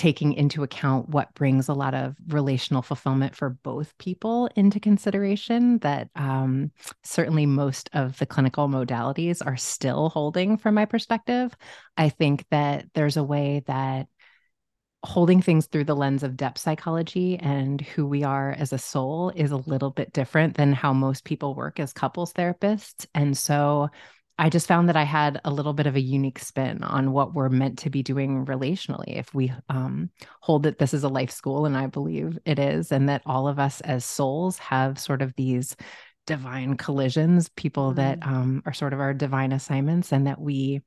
taking 0.00 0.32
into 0.32 0.62
account 0.62 1.10
what 1.10 1.34
brings 1.34 1.68
a 1.68 1.74
lot 1.74 1.92
of 1.94 2.16
relational 2.28 2.80
fulfillment 2.80 3.36
for 3.36 3.50
both 3.50 3.96
people 3.98 4.48
into 4.56 4.80
consideration 4.80 5.76
that 5.80 6.08
um, 6.16 6.70
certainly 7.04 7.44
most 7.44 7.90
of 7.92 8.18
the 8.18 8.24
clinical 8.24 8.66
modalities 8.66 9.44
are 9.44 9.58
still 9.58 10.08
holding 10.08 10.56
from 10.56 10.74
my 10.74 10.86
perspective 10.86 11.54
i 11.98 12.08
think 12.08 12.46
that 12.50 12.86
there's 12.94 13.18
a 13.18 13.22
way 13.22 13.62
that 13.66 14.06
holding 15.02 15.42
things 15.42 15.66
through 15.66 15.84
the 15.84 15.96
lens 15.96 16.22
of 16.22 16.36
depth 16.36 16.58
psychology 16.58 17.38
and 17.38 17.82
who 17.82 18.06
we 18.06 18.22
are 18.22 18.52
as 18.52 18.72
a 18.72 18.78
soul 18.78 19.30
is 19.36 19.50
a 19.50 19.56
little 19.56 19.90
bit 19.90 20.14
different 20.14 20.56
than 20.56 20.72
how 20.72 20.94
most 20.94 21.24
people 21.24 21.54
work 21.54 21.78
as 21.78 21.92
couples 21.92 22.32
therapists 22.32 23.06
and 23.14 23.36
so 23.36 23.88
I 24.40 24.48
just 24.48 24.66
found 24.66 24.88
that 24.88 24.96
I 24.96 25.02
had 25.02 25.38
a 25.44 25.50
little 25.50 25.74
bit 25.74 25.86
of 25.86 25.96
a 25.96 26.00
unique 26.00 26.38
spin 26.38 26.82
on 26.82 27.12
what 27.12 27.34
we're 27.34 27.50
meant 27.50 27.78
to 27.80 27.90
be 27.90 28.02
doing 28.02 28.46
relationally. 28.46 29.18
If 29.18 29.34
we 29.34 29.52
um, 29.68 30.08
hold 30.40 30.62
that 30.62 30.78
this 30.78 30.94
is 30.94 31.04
a 31.04 31.10
life 31.10 31.30
school, 31.30 31.66
and 31.66 31.76
I 31.76 31.88
believe 31.88 32.38
it 32.46 32.58
is, 32.58 32.90
and 32.90 33.06
that 33.10 33.20
all 33.26 33.48
of 33.48 33.58
us 33.58 33.82
as 33.82 34.02
souls 34.02 34.56
have 34.56 34.98
sort 34.98 35.20
of 35.20 35.34
these 35.36 35.76
divine 36.26 36.78
collisions, 36.78 37.50
people 37.50 37.88
mm-hmm. 37.88 37.96
that 37.96 38.18
um, 38.22 38.62
are 38.64 38.72
sort 38.72 38.94
of 38.94 39.00
our 39.00 39.12
divine 39.12 39.52
assignments, 39.52 40.10
and 40.10 40.26
that 40.26 40.40
we 40.40 40.80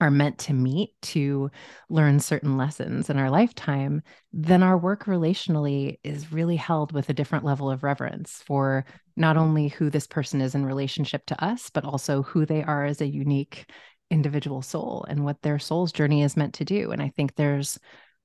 are 0.00 0.10
meant 0.10 0.38
to 0.38 0.52
meet 0.52 0.90
to 1.00 1.50
learn 1.88 2.20
certain 2.20 2.56
lessons 2.56 3.08
in 3.08 3.18
our 3.18 3.30
lifetime, 3.30 4.02
then 4.32 4.62
our 4.62 4.76
work 4.76 5.04
relationally 5.04 5.98
is 6.04 6.32
really 6.32 6.56
held 6.56 6.92
with 6.92 7.08
a 7.08 7.14
different 7.14 7.44
level 7.44 7.70
of 7.70 7.82
reverence 7.82 8.42
for 8.46 8.84
not 9.16 9.38
only 9.38 9.68
who 9.68 9.88
this 9.88 10.06
person 10.06 10.42
is 10.42 10.54
in 10.54 10.66
relationship 10.66 11.24
to 11.26 11.44
us, 11.44 11.70
but 11.70 11.84
also 11.84 12.22
who 12.22 12.44
they 12.44 12.62
are 12.62 12.84
as 12.84 13.00
a 13.00 13.06
unique 13.06 13.70
individual 14.10 14.60
soul 14.60 15.06
and 15.08 15.24
what 15.24 15.40
their 15.40 15.58
soul's 15.58 15.92
journey 15.92 16.22
is 16.22 16.36
meant 16.36 16.54
to 16.54 16.64
do. 16.64 16.90
And 16.90 17.00
I 17.00 17.08
think 17.16 17.34
there's, 17.34 17.78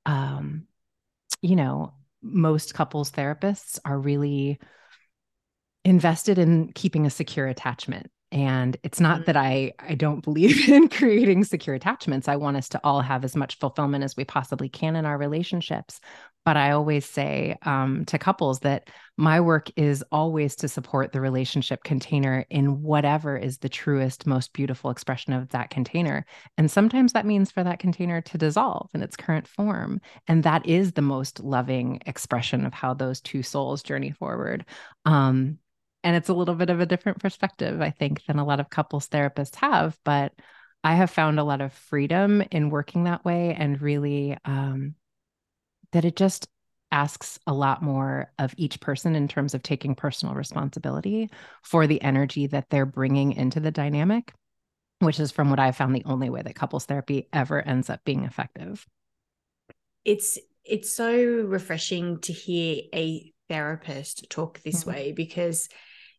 um, 0.05 0.67
you 1.41 1.55
know, 1.55 1.93
most 2.21 2.73
couples 2.73 3.11
therapists 3.11 3.79
are 3.85 3.97
really 3.97 4.59
invested 5.83 6.37
in 6.37 6.71
keeping 6.73 7.05
a 7.05 7.09
secure 7.09 7.47
attachment 7.47 8.11
and 8.31 8.77
it's 8.83 8.99
not 8.99 9.25
that 9.25 9.35
mm-hmm. 9.35 9.83
i 9.83 9.91
i 9.91 9.95
don't 9.95 10.23
believe 10.23 10.69
in 10.69 10.87
creating 10.87 11.43
secure 11.43 11.75
attachments. 11.75 12.27
I 12.27 12.35
want 12.35 12.57
us 12.57 12.69
to 12.69 12.81
all 12.83 13.01
have 13.01 13.23
as 13.23 13.35
much 13.35 13.57
fulfillment 13.59 14.03
as 14.03 14.15
we 14.15 14.25
possibly 14.25 14.69
can 14.69 14.95
in 14.95 15.05
our 15.05 15.17
relationships. 15.17 15.99
But 16.43 16.57
i 16.57 16.71
always 16.71 17.05
say 17.05 17.55
um, 17.63 18.05
to 18.05 18.17
couples 18.17 18.59
that 18.61 18.89
my 19.17 19.39
work 19.39 19.69
is 19.75 20.03
always 20.11 20.55
to 20.55 20.67
support 20.67 21.11
the 21.11 21.21
relationship 21.21 21.83
container 21.83 22.45
in 22.49 22.81
whatever 22.81 23.37
is 23.37 23.59
the 23.59 23.69
truest 23.69 24.25
most 24.25 24.51
beautiful 24.51 24.89
expression 24.89 25.33
of 25.33 25.49
that 25.49 25.69
container. 25.69 26.25
And 26.57 26.71
sometimes 26.71 27.13
that 27.13 27.27
means 27.27 27.51
for 27.51 27.63
that 27.63 27.77
container 27.77 28.21
to 28.21 28.37
dissolve 28.39 28.89
in 28.95 29.03
its 29.03 29.15
current 29.15 29.47
form. 29.47 30.01
And 30.27 30.43
that 30.43 30.65
is 30.65 30.93
the 30.93 31.03
most 31.03 31.39
loving 31.39 32.01
expression 32.07 32.65
of 32.65 32.73
how 32.73 32.95
those 32.95 33.21
two 33.21 33.43
souls 33.43 33.83
journey 33.83 34.09
forward. 34.11 34.65
Um, 35.05 35.59
and 36.03 36.15
it's 36.15 36.29
a 36.29 36.33
little 36.33 36.55
bit 36.55 36.69
of 36.69 36.79
a 36.79 36.85
different 36.85 37.19
perspective, 37.19 37.81
I 37.81 37.91
think, 37.91 38.25
than 38.25 38.39
a 38.39 38.45
lot 38.45 38.59
of 38.59 38.69
couples 38.69 39.07
therapists 39.07 39.55
have. 39.55 39.97
But 40.03 40.33
I 40.83 40.95
have 40.95 41.11
found 41.11 41.39
a 41.39 41.43
lot 41.43 41.61
of 41.61 41.73
freedom 41.73 42.43
in 42.51 42.69
working 42.69 43.03
that 43.03 43.23
way 43.23 43.53
and 43.53 43.81
really 43.81 44.37
um, 44.45 44.95
that 45.91 46.05
it 46.05 46.15
just 46.15 46.47
asks 46.91 47.39
a 47.47 47.53
lot 47.53 47.81
more 47.81 48.31
of 48.39 48.53
each 48.57 48.79
person 48.81 49.15
in 49.15 49.27
terms 49.27 49.53
of 49.53 49.63
taking 49.63 49.95
personal 49.95 50.35
responsibility 50.35 51.29
for 51.63 51.87
the 51.87 52.01
energy 52.01 52.47
that 52.47 52.65
they're 52.69 52.85
bringing 52.85 53.33
into 53.33 53.59
the 53.59 53.71
dynamic, 53.71 54.33
which 54.99 55.19
is 55.19 55.31
from 55.31 55.49
what 55.49 55.59
I've 55.59 55.77
found 55.77 55.95
the 55.95 56.05
only 56.05 56.29
way 56.29 56.41
that 56.41 56.55
couples 56.55 56.85
therapy 56.85 57.29
ever 57.31 57.61
ends 57.61 57.89
up 57.89 58.01
being 58.03 58.23
effective. 58.23 58.85
It's 60.03 60.37
it's 60.63 60.95
so 60.95 61.15
refreshing 61.15 62.19
to 62.21 62.33
hear 62.33 62.83
a 62.93 63.31
therapist 63.49 64.29
talk 64.29 64.61
this 64.61 64.81
mm-hmm. 64.81 64.89
way 64.89 65.11
because 65.11 65.69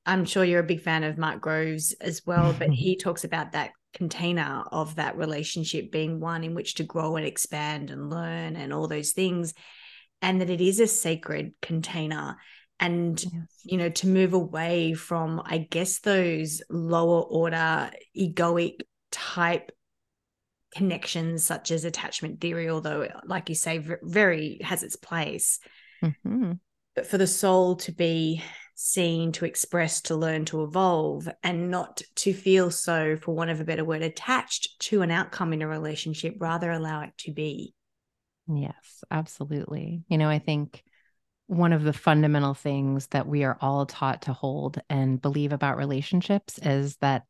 I'm 0.05 0.25
sure 0.25 0.45
you're 0.45 0.61
a 0.61 0.65
big 0.65 0.81
fan 0.81 1.05
of 1.05 1.19
Mark 1.19 1.41
Groves 1.41 1.95
as 2.01 2.23
well, 2.27 2.55
but 2.59 2.71
he 2.73 2.97
talks 2.97 3.25
about 3.25 3.53
that 3.53 3.71
container 3.95 4.65
of 4.73 4.97
that 4.97 5.17
relationship 5.17 5.93
being 5.93 6.19
one 6.19 6.45
in 6.45 6.55
which 6.55 6.75
to 6.77 6.85
grow 6.85 7.17
and 7.17 7.27
expand 7.27 7.91
and 7.91 8.11
learn 8.11 8.57
and 8.57 8.73
all 8.73 8.89
those 8.89 9.13
things. 9.13 9.55
And 10.21 10.41
that 10.41 10.51
it 10.51 10.61
is 10.61 10.81
a 10.81 10.87
sacred 10.87 11.53
container. 11.61 12.37
And, 12.81 13.23
yes. 13.23 13.33
you 13.65 13.77
know, 13.77 13.91
to 13.91 14.09
move 14.09 14.33
away 14.33 14.95
from, 14.95 15.43
I 15.45 15.59
guess, 15.59 16.01
those 16.01 16.63
lower 16.69 17.23
order 17.23 17.91
egoic 18.17 18.81
type 19.11 19.71
connections, 20.75 21.45
such 21.45 21.71
as 21.71 21.85
attachment 21.85 22.41
theory, 22.41 22.69
although, 22.71 23.09
like 23.25 23.49
you 23.49 23.55
say, 23.55 23.85
very 24.03 24.61
has 24.63 24.83
its 24.83 24.97
place. 24.97 25.61
Mm-hmm. 26.03 26.53
But 26.95 27.07
for 27.07 27.19
the 27.19 27.27
soul 27.27 27.77
to 27.77 27.93
be 27.93 28.43
seen, 28.83 29.31
to 29.33 29.45
express, 29.45 30.01
to 30.03 30.17
learn, 30.17 30.45
to 30.47 30.65
evolve, 30.65 31.29
and 31.43 31.71
not 31.71 32.03
to 32.17 32.33
feel 32.33 32.71
so, 32.71 33.17
for 33.17 33.35
want 33.35 33.51
of 33.51 33.61
a 33.61 33.65
better 33.65 33.85
word, 33.85 34.03
attached 34.03 34.79
to 34.81 35.03
an 35.03 35.11
outcome 35.11 35.53
in 35.53 35.63
a 35.63 35.69
relationship, 35.69 36.35
rather 36.39 36.71
allow 36.71 37.03
it 37.03 37.13
to 37.19 37.33
be. 37.33 37.75
Yes, 38.49 39.05
absolutely. 39.11 40.03
You 40.09 40.19
know, 40.19 40.29
I 40.29 40.41
think 40.41 40.83
one 41.47 41.73
of 41.73 41.85
the 41.85 41.93
fundamental 41.93 42.55
things 42.55 43.07
that 43.09 43.27
we 43.27 43.45
are 43.45 43.57
all 43.61 43.87
taught 43.87 44.23
to 44.23 44.33
hold 44.33 44.81
and 44.91 45.21
believe 45.23 45.53
about 45.53 45.77
relationships 45.77 46.59
is 46.59 46.97
that 46.97 47.25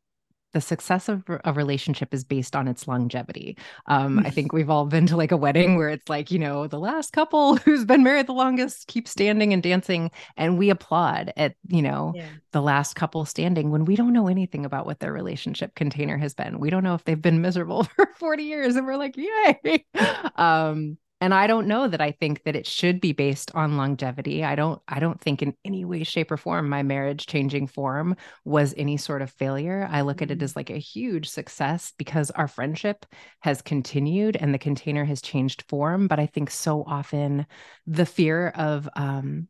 the 0.53 0.61
success 0.61 1.09
of 1.09 1.23
a 1.45 1.53
relationship 1.53 2.13
is 2.13 2.25
based 2.25 2.55
on 2.55 2.69
its 2.69 2.87
longevity. 2.87 3.57
Um, 3.87 4.21
I 4.21 4.31
think 4.31 4.53
we've 4.53 4.71
all 4.71 4.87
been 4.87 5.07
to 5.07 5.17
like 5.17 5.33
a 5.33 5.37
wedding 5.37 5.77
where 5.77 5.89
it's 5.89 6.09
like, 6.09 6.31
you 6.31 6.39
know, 6.39 6.67
the 6.67 6.79
last 6.79 7.13
couple 7.13 7.57
who's 7.65 7.85
been 7.85 8.03
married 8.03 8.27
the 8.27 8.33
longest 8.33 8.87
keeps 8.87 9.11
standing 9.11 9.53
and 9.53 9.63
dancing. 9.63 10.11
And 10.37 10.59
we 10.59 10.71
applaud 10.71 11.33
at, 11.37 11.55
you 11.69 11.83
know, 11.83 12.13
yeah. 12.15 12.27
the 12.53 12.63
last 12.63 12.95
couple 12.95 13.25
standing 13.25 13.71
when 13.71 13.85
we 13.85 13.97
don't 13.97 14.13
know 14.13 14.29
anything 14.29 14.65
about 14.65 14.87
what 14.87 15.01
their 15.01 15.13
relationship 15.13 15.75
container 15.75 16.19
has 16.19 16.35
been. 16.35 16.61
We 16.61 16.71
don't 16.71 16.85
know 16.85 16.95
if 16.95 17.05
they've 17.05 17.21
been 17.21 17.41
miserable 17.41 17.85
for 17.97 18.09
40 18.17 18.43
years 18.43 18.77
and 18.77 18.87
we're 18.87 18.97
like, 18.97 19.17
yay. 19.17 19.85
um, 20.37 20.99
and 21.23 21.33
i 21.33 21.47
don't 21.47 21.69
know 21.69 21.87
that 21.87 22.01
i 22.01 22.11
think 22.11 22.43
that 22.43 22.57
it 22.57 22.67
should 22.67 23.01
be 23.01 23.13
based 23.13 23.55
on 23.55 23.77
longevity. 23.77 24.45
I 24.45 24.57
don't 24.57 24.83
i 24.89 24.99
don't 24.99 25.21
think 25.21 25.41
in 25.41 25.55
any 25.65 25.85
way 25.85 26.03
shape 26.03 26.33
or 26.33 26.37
form 26.37 26.69
my 26.69 26.83
marriage 26.83 27.27
changing 27.27 27.69
form 27.69 28.17
was 28.45 28.75
any 28.77 28.97
sort 28.97 29.23
of 29.23 29.31
failure. 29.31 29.89
I 29.91 30.01
look 30.01 30.21
at 30.21 30.31
it 30.33 30.39
mm-hmm. 30.39 30.45
as 30.45 30.57
like 30.57 30.71
a 30.71 30.79
huge 30.79 31.29
success 31.29 31.93
because 31.97 32.33
our 32.33 32.49
friendship 32.49 33.07
has 33.41 33.63
continued 33.63 34.37
and 34.37 34.53
the 34.53 34.59
container 34.59 35.05
has 35.05 35.23
changed 35.23 35.63
form. 35.69 36.09
But 36.09 36.19
i 36.19 36.27
think 36.27 36.51
so 36.51 36.83
often 36.87 37.47
the 37.87 38.07
fear 38.07 38.49
of 38.49 38.89
um 38.97 39.47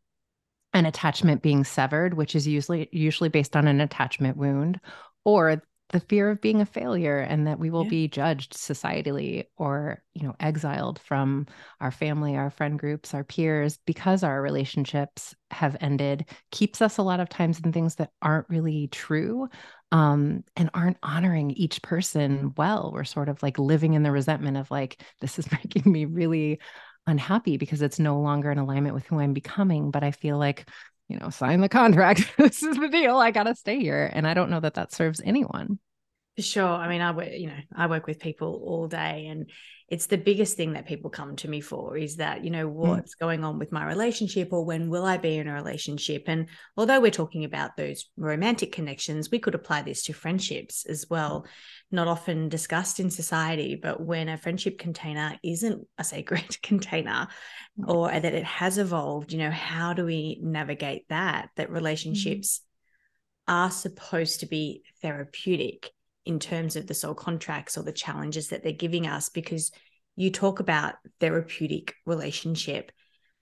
an 0.74 0.86
attachment 0.86 1.42
being 1.42 1.64
severed, 1.64 2.14
which 2.14 2.34
is 2.34 2.46
usually 2.46 2.88
usually 2.92 3.28
based 3.30 3.56
on 3.56 3.66
an 3.66 3.80
attachment 3.80 4.36
wound, 4.36 4.78
or 5.24 5.62
the 5.92 6.00
fear 6.00 6.30
of 6.30 6.40
being 6.40 6.60
a 6.60 6.66
failure 6.66 7.18
and 7.18 7.46
that 7.46 7.58
we 7.58 7.70
will 7.70 7.84
yeah. 7.84 7.90
be 7.90 8.08
judged 8.08 8.54
societally 8.54 9.44
or 9.56 10.02
you 10.14 10.26
know 10.26 10.34
exiled 10.40 10.98
from 10.98 11.46
our 11.80 11.90
family 11.90 12.34
our 12.34 12.50
friend 12.50 12.78
groups 12.78 13.14
our 13.14 13.22
peers 13.22 13.78
because 13.86 14.24
our 14.24 14.42
relationships 14.42 15.34
have 15.50 15.76
ended 15.80 16.24
keeps 16.50 16.82
us 16.82 16.98
a 16.98 17.02
lot 17.02 17.20
of 17.20 17.28
times 17.28 17.60
in 17.60 17.72
things 17.72 17.96
that 17.96 18.10
aren't 18.20 18.48
really 18.48 18.88
true 18.88 19.48
um, 19.92 20.42
and 20.56 20.70
aren't 20.72 20.96
honoring 21.02 21.50
each 21.52 21.82
person 21.82 22.52
well 22.56 22.90
we're 22.92 23.04
sort 23.04 23.28
of 23.28 23.42
like 23.42 23.58
living 23.58 23.92
in 23.92 24.02
the 24.02 24.10
resentment 24.10 24.56
of 24.56 24.70
like 24.70 25.02
this 25.20 25.38
is 25.38 25.52
making 25.64 25.90
me 25.90 26.06
really 26.06 26.58
unhappy 27.06 27.56
because 27.56 27.82
it's 27.82 27.98
no 27.98 28.20
longer 28.20 28.50
in 28.50 28.58
alignment 28.58 28.94
with 28.94 29.04
who 29.06 29.18
i'm 29.18 29.32
becoming 29.32 29.90
but 29.90 30.04
i 30.04 30.10
feel 30.12 30.38
like 30.38 30.68
you 31.08 31.18
know, 31.18 31.30
sign 31.30 31.60
the 31.60 31.68
contract. 31.68 32.30
this 32.38 32.62
is 32.62 32.76
the 32.76 32.88
deal. 32.88 33.16
I 33.16 33.30
got 33.30 33.44
to 33.44 33.54
stay 33.54 33.78
here. 33.78 34.10
And 34.12 34.26
I 34.26 34.34
don't 34.34 34.50
know 34.50 34.60
that 34.60 34.74
that 34.74 34.92
serves 34.92 35.20
anyone. 35.24 35.78
For 36.36 36.42
sure. 36.42 36.66
I 36.66 36.88
mean, 36.88 37.02
I 37.02 37.10
work, 37.10 37.28
you 37.32 37.48
know, 37.48 37.58
I 37.76 37.86
work 37.88 38.06
with 38.06 38.18
people 38.18 38.62
all 38.64 38.88
day 38.88 39.26
and 39.26 39.50
it's 39.92 40.06
the 40.06 40.16
biggest 40.16 40.56
thing 40.56 40.72
that 40.72 40.86
people 40.86 41.10
come 41.10 41.36
to 41.36 41.48
me 41.48 41.60
for 41.60 41.98
is 41.98 42.16
that, 42.16 42.42
you 42.42 42.48
know, 42.48 42.66
mm. 42.66 42.72
what's 42.72 43.14
mm. 43.14 43.18
going 43.18 43.44
on 43.44 43.58
with 43.58 43.70
my 43.70 43.84
relationship 43.84 44.50
or 44.50 44.64
when 44.64 44.88
will 44.88 45.04
I 45.04 45.18
be 45.18 45.36
in 45.36 45.46
a 45.46 45.52
relationship? 45.52 46.24
And 46.28 46.46
although 46.78 46.98
we're 46.98 47.10
talking 47.10 47.44
about 47.44 47.76
those 47.76 48.06
romantic 48.16 48.72
connections, 48.72 49.30
we 49.30 49.38
could 49.38 49.54
apply 49.54 49.82
this 49.82 50.04
to 50.04 50.14
friendships 50.14 50.86
as 50.86 51.10
well. 51.10 51.46
Not 51.90 52.08
often 52.08 52.48
discussed 52.48 53.00
in 53.00 53.10
society, 53.10 53.74
but 53.74 54.00
when 54.00 54.30
a 54.30 54.38
friendship 54.38 54.78
container 54.78 55.38
isn't 55.44 55.86
a 55.98 56.04
sacred 56.04 56.56
container 56.62 57.28
or 57.86 58.08
that 58.08 58.24
it 58.24 58.44
has 58.44 58.78
evolved, 58.78 59.30
you 59.30 59.38
know, 59.40 59.50
how 59.50 59.92
do 59.92 60.06
we 60.06 60.40
navigate 60.42 61.06
that? 61.10 61.50
That 61.56 61.68
mm. 61.68 61.74
relationships 61.74 62.62
mm. 63.46 63.52
are 63.52 63.70
supposed 63.70 64.40
to 64.40 64.46
be 64.46 64.84
therapeutic 65.02 65.90
in 66.24 66.38
terms 66.38 66.76
of 66.76 66.86
the 66.86 66.94
soul 66.94 67.14
contracts 67.14 67.76
or 67.76 67.82
the 67.82 67.92
challenges 67.92 68.48
that 68.48 68.62
they're 68.62 68.72
giving 68.72 69.06
us 69.06 69.28
because 69.28 69.72
you 70.16 70.30
talk 70.30 70.60
about 70.60 70.94
therapeutic 71.20 71.94
relationship. 72.06 72.92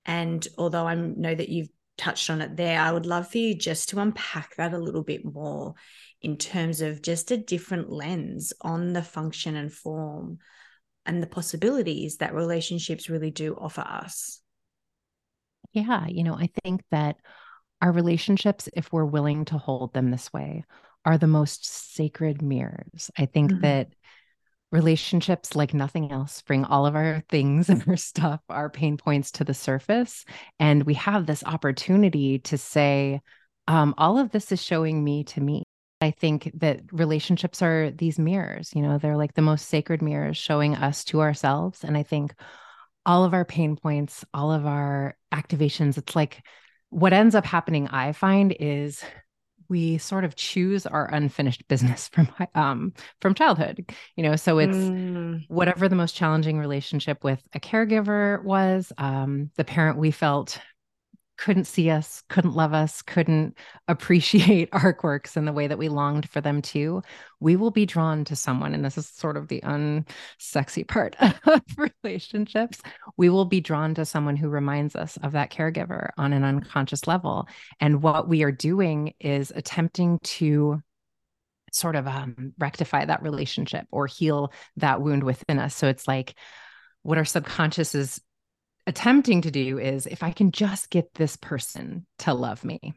And 0.06 0.46
although 0.56 0.86
i 0.86 0.94
know 0.94 1.34
that 1.34 1.48
you've 1.48 1.68
touched 1.98 2.30
on 2.30 2.40
it 2.40 2.56
there 2.56 2.80
i 2.80 2.90
would 2.90 3.04
love 3.04 3.30
for 3.30 3.36
you 3.36 3.54
just 3.54 3.90
to 3.90 4.00
unpack 4.00 4.56
that 4.56 4.72
a 4.72 4.78
little 4.78 5.02
bit 5.02 5.22
more 5.22 5.74
in 6.22 6.38
terms 6.38 6.80
of 6.80 7.02
just 7.02 7.30
a 7.30 7.36
different 7.36 7.90
lens 7.90 8.54
on 8.62 8.94
the 8.94 9.02
function 9.02 9.54
and 9.54 9.70
form 9.70 10.38
and 11.04 11.22
the 11.22 11.26
possibilities 11.26 12.16
that 12.16 12.34
relationships 12.34 13.10
really 13.10 13.30
do 13.30 13.54
offer 13.54 13.82
us. 13.82 14.40
Yeah 15.72 16.06
you 16.08 16.24
know 16.24 16.34
i 16.34 16.48
think 16.64 16.82
that 16.90 17.16
our 17.82 17.92
relationships 17.92 18.68
if 18.72 18.92
we're 18.92 19.04
willing 19.04 19.44
to 19.46 19.58
hold 19.58 19.92
them 19.92 20.10
this 20.10 20.32
way 20.32 20.64
are 21.04 21.18
the 21.18 21.26
most 21.26 21.94
sacred 21.94 22.42
mirrors. 22.42 23.10
I 23.16 23.26
think 23.26 23.52
mm-hmm. 23.52 23.62
that 23.62 23.88
relationships, 24.72 25.56
like 25.56 25.74
nothing 25.74 26.12
else, 26.12 26.42
bring 26.42 26.64
all 26.64 26.86
of 26.86 26.94
our 26.94 27.22
things 27.28 27.68
and 27.70 27.82
our 27.88 27.96
stuff, 27.96 28.40
our 28.48 28.70
pain 28.70 28.96
points 28.96 29.30
to 29.32 29.44
the 29.44 29.54
surface. 29.54 30.24
And 30.58 30.84
we 30.84 30.94
have 30.94 31.26
this 31.26 31.44
opportunity 31.44 32.38
to 32.40 32.58
say, 32.58 33.20
um, 33.66 33.94
all 33.98 34.18
of 34.18 34.30
this 34.30 34.52
is 34.52 34.62
showing 34.62 35.02
me 35.02 35.24
to 35.24 35.40
me. 35.40 35.64
I 36.02 36.12
think 36.12 36.50
that 36.54 36.80
relationships 36.92 37.60
are 37.60 37.90
these 37.90 38.18
mirrors, 38.18 38.72
you 38.74 38.80
know, 38.80 38.96
they're 38.96 39.18
like 39.18 39.34
the 39.34 39.42
most 39.42 39.68
sacred 39.68 40.00
mirrors 40.00 40.38
showing 40.38 40.74
us 40.74 41.04
to 41.04 41.20
ourselves. 41.20 41.84
And 41.84 41.94
I 41.94 42.04
think 42.04 42.34
all 43.04 43.24
of 43.24 43.34
our 43.34 43.44
pain 43.44 43.76
points, 43.76 44.24
all 44.32 44.50
of 44.50 44.64
our 44.64 45.14
activations, 45.32 45.98
it's 45.98 46.16
like 46.16 46.42
what 46.88 47.12
ends 47.12 47.34
up 47.34 47.44
happening, 47.44 47.86
I 47.88 48.12
find, 48.12 48.56
is 48.58 49.04
we 49.70 49.96
sort 49.96 50.24
of 50.24 50.36
choose 50.36 50.84
our 50.84 51.06
unfinished 51.06 51.66
business 51.68 52.08
from 52.12 52.28
um 52.54 52.92
from 53.20 53.34
childhood 53.34 53.88
you 54.16 54.22
know 54.22 54.36
so 54.36 54.58
it's 54.58 54.76
mm. 54.76 55.42
whatever 55.48 55.88
the 55.88 55.96
most 55.96 56.14
challenging 56.14 56.58
relationship 56.58 57.24
with 57.24 57.40
a 57.54 57.60
caregiver 57.60 58.42
was 58.44 58.92
um 58.98 59.50
the 59.56 59.64
parent 59.64 59.96
we 59.96 60.10
felt 60.10 60.60
couldn't 61.40 61.64
see 61.64 61.88
us, 61.88 62.22
couldn't 62.28 62.54
love 62.54 62.74
us, 62.74 63.00
couldn't 63.00 63.56
appreciate 63.88 64.68
our 64.72 64.92
quirks 64.92 65.38
in 65.38 65.46
the 65.46 65.54
way 65.54 65.66
that 65.66 65.78
we 65.78 65.88
longed 65.88 66.28
for 66.28 66.42
them 66.42 66.60
to, 66.60 67.02
we 67.40 67.56
will 67.56 67.70
be 67.70 67.86
drawn 67.86 68.26
to 68.26 68.36
someone. 68.36 68.74
And 68.74 68.84
this 68.84 68.98
is 68.98 69.08
sort 69.08 69.38
of 69.38 69.48
the 69.48 69.62
unsexy 69.62 70.86
part 70.86 71.16
of 71.46 71.62
relationships. 72.04 72.80
We 73.16 73.30
will 73.30 73.46
be 73.46 73.62
drawn 73.62 73.94
to 73.94 74.04
someone 74.04 74.36
who 74.36 74.50
reminds 74.50 74.94
us 74.94 75.16
of 75.22 75.32
that 75.32 75.50
caregiver 75.50 76.10
on 76.18 76.34
an 76.34 76.44
unconscious 76.44 77.06
level. 77.06 77.48
And 77.80 78.02
what 78.02 78.28
we 78.28 78.42
are 78.42 78.52
doing 78.52 79.14
is 79.18 79.50
attempting 79.56 80.18
to 80.22 80.82
sort 81.72 81.96
of 81.96 82.06
um, 82.06 82.52
rectify 82.58 83.06
that 83.06 83.22
relationship 83.22 83.86
or 83.90 84.06
heal 84.06 84.52
that 84.76 85.00
wound 85.00 85.22
within 85.22 85.58
us. 85.58 85.74
So 85.74 85.88
it's 85.88 86.06
like, 86.06 86.34
what 87.02 87.16
our 87.16 87.24
subconscious 87.24 87.94
is 87.94 88.20
attempting 88.86 89.42
to 89.42 89.50
do 89.50 89.78
is 89.78 90.06
if 90.06 90.22
I 90.22 90.32
can 90.32 90.52
just 90.52 90.90
get 90.90 91.14
this 91.14 91.36
person 91.36 92.06
to 92.20 92.34
love 92.34 92.64
me, 92.64 92.94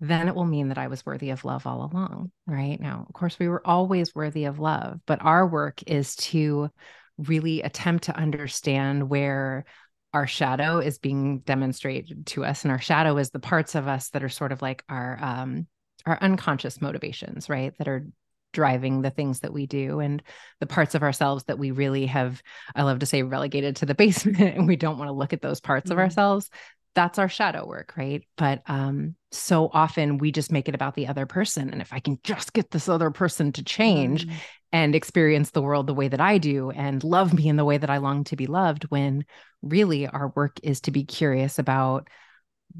then 0.00 0.28
it 0.28 0.34
will 0.34 0.44
mean 0.44 0.68
that 0.68 0.78
I 0.78 0.88
was 0.88 1.06
worthy 1.06 1.30
of 1.30 1.44
love 1.44 1.66
all 1.66 1.90
along. 1.92 2.32
Right 2.46 2.80
now, 2.80 3.06
of 3.08 3.14
course, 3.14 3.38
we 3.38 3.48
were 3.48 3.66
always 3.66 4.14
worthy 4.14 4.46
of 4.46 4.58
love, 4.58 5.00
but 5.06 5.22
our 5.22 5.46
work 5.46 5.82
is 5.86 6.16
to 6.16 6.70
really 7.18 7.62
attempt 7.62 8.04
to 8.04 8.16
understand 8.16 9.08
where 9.08 9.64
our 10.12 10.26
shadow 10.26 10.78
is 10.78 10.98
being 10.98 11.38
demonstrated 11.40 12.26
to 12.26 12.44
us 12.44 12.64
and 12.64 12.72
our 12.72 12.80
shadow 12.80 13.16
is 13.16 13.30
the 13.30 13.38
parts 13.38 13.74
of 13.74 13.88
us 13.88 14.10
that 14.10 14.22
are 14.22 14.28
sort 14.28 14.52
of 14.52 14.60
like 14.60 14.84
our 14.88 15.18
um 15.22 15.66
our 16.04 16.18
unconscious 16.20 16.80
motivations 16.80 17.48
right 17.48 17.72
that 17.78 17.88
are 17.88 18.06
driving 18.52 19.02
the 19.02 19.10
things 19.10 19.40
that 19.40 19.52
we 19.52 19.66
do 19.66 20.00
and 20.00 20.22
the 20.60 20.66
parts 20.66 20.94
of 20.94 21.02
ourselves 21.02 21.44
that 21.44 21.58
we 21.58 21.70
really 21.70 22.06
have 22.06 22.42
i 22.74 22.82
love 22.82 22.98
to 22.98 23.06
say 23.06 23.22
relegated 23.22 23.76
to 23.76 23.86
the 23.86 23.94
basement 24.02 24.38
and 24.38 24.66
we 24.66 24.76
don't 24.76 24.98
want 24.98 25.08
to 25.08 25.12
look 25.12 25.32
at 25.32 25.42
those 25.42 25.60
parts 25.60 25.86
mm-hmm. 25.86 25.92
of 25.92 25.98
ourselves 25.98 26.50
that's 26.94 27.18
our 27.18 27.28
shadow 27.28 27.66
work 27.66 27.94
right 27.96 28.26
but 28.36 28.62
um 28.66 29.14
so 29.30 29.70
often 29.72 30.18
we 30.18 30.30
just 30.30 30.52
make 30.52 30.68
it 30.68 30.74
about 30.74 30.94
the 30.94 31.06
other 31.06 31.26
person 31.26 31.70
and 31.70 31.80
if 31.80 31.92
i 31.92 32.00
can 32.00 32.18
just 32.22 32.52
get 32.52 32.70
this 32.70 32.88
other 32.88 33.10
person 33.10 33.52
to 33.52 33.64
change 33.64 34.26
mm-hmm. 34.26 34.36
and 34.72 34.94
experience 34.94 35.50
the 35.50 35.62
world 35.62 35.86
the 35.86 35.94
way 35.94 36.08
that 36.08 36.20
i 36.20 36.38
do 36.38 36.70
and 36.70 37.02
love 37.02 37.32
me 37.32 37.48
in 37.48 37.56
the 37.56 37.64
way 37.64 37.78
that 37.78 37.90
i 37.90 37.98
long 37.98 38.24
to 38.24 38.36
be 38.36 38.46
loved 38.46 38.84
when 38.84 39.24
really 39.62 40.06
our 40.06 40.32
work 40.36 40.58
is 40.62 40.80
to 40.82 40.90
be 40.90 41.04
curious 41.04 41.58
about 41.58 42.08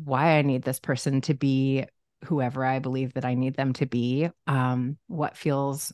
why 0.05 0.39
i 0.39 0.43
need 0.43 0.63
this 0.63 0.79
person 0.79 1.21
to 1.21 1.35
be 1.35 1.85
whoever 2.25 2.65
I 2.65 2.79
believe 2.79 3.15
that 3.15 3.25
I 3.25 3.35
need 3.35 3.57
them 3.57 3.73
to 3.75 3.87
be. 3.87 4.29
Um, 4.47 4.99
what 5.09 5.37
feels 5.37 5.93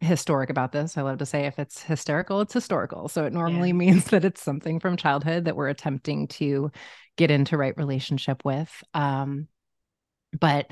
historic 0.00 0.50
about 0.50 0.72
this? 0.72 0.96
I 0.96 1.02
love 1.02 1.18
to 1.18 1.26
say 1.26 1.46
if 1.46 1.58
it's 1.58 1.82
hysterical, 1.82 2.40
it's 2.40 2.54
historical. 2.54 3.08
So 3.08 3.24
it 3.24 3.32
normally 3.32 3.68
yeah. 3.68 3.74
means 3.74 4.04
that 4.06 4.24
it's 4.24 4.42
something 4.42 4.80
from 4.80 4.96
childhood 4.96 5.44
that 5.44 5.56
we're 5.56 5.68
attempting 5.68 6.28
to 6.28 6.70
get 7.16 7.30
into 7.30 7.56
right 7.56 7.76
relationship 7.76 8.44
with. 8.44 8.70
Um, 8.94 9.48
but 10.38 10.70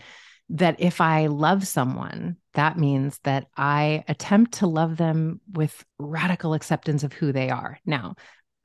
that 0.51 0.77
if 0.79 1.01
I 1.01 1.27
love 1.27 1.67
someone, 1.67 2.37
that 2.55 2.79
means 2.79 3.19
that 3.25 3.47
I 3.57 4.05
attempt 4.07 4.55
to 4.55 4.67
love 4.69 4.97
them 4.97 5.41
with 5.53 5.85
radical 5.99 6.55
acceptance 6.55 7.03
of 7.03 7.13
who 7.13 7.33
they 7.33 7.51
are. 7.51 7.79
Now, 7.85 8.15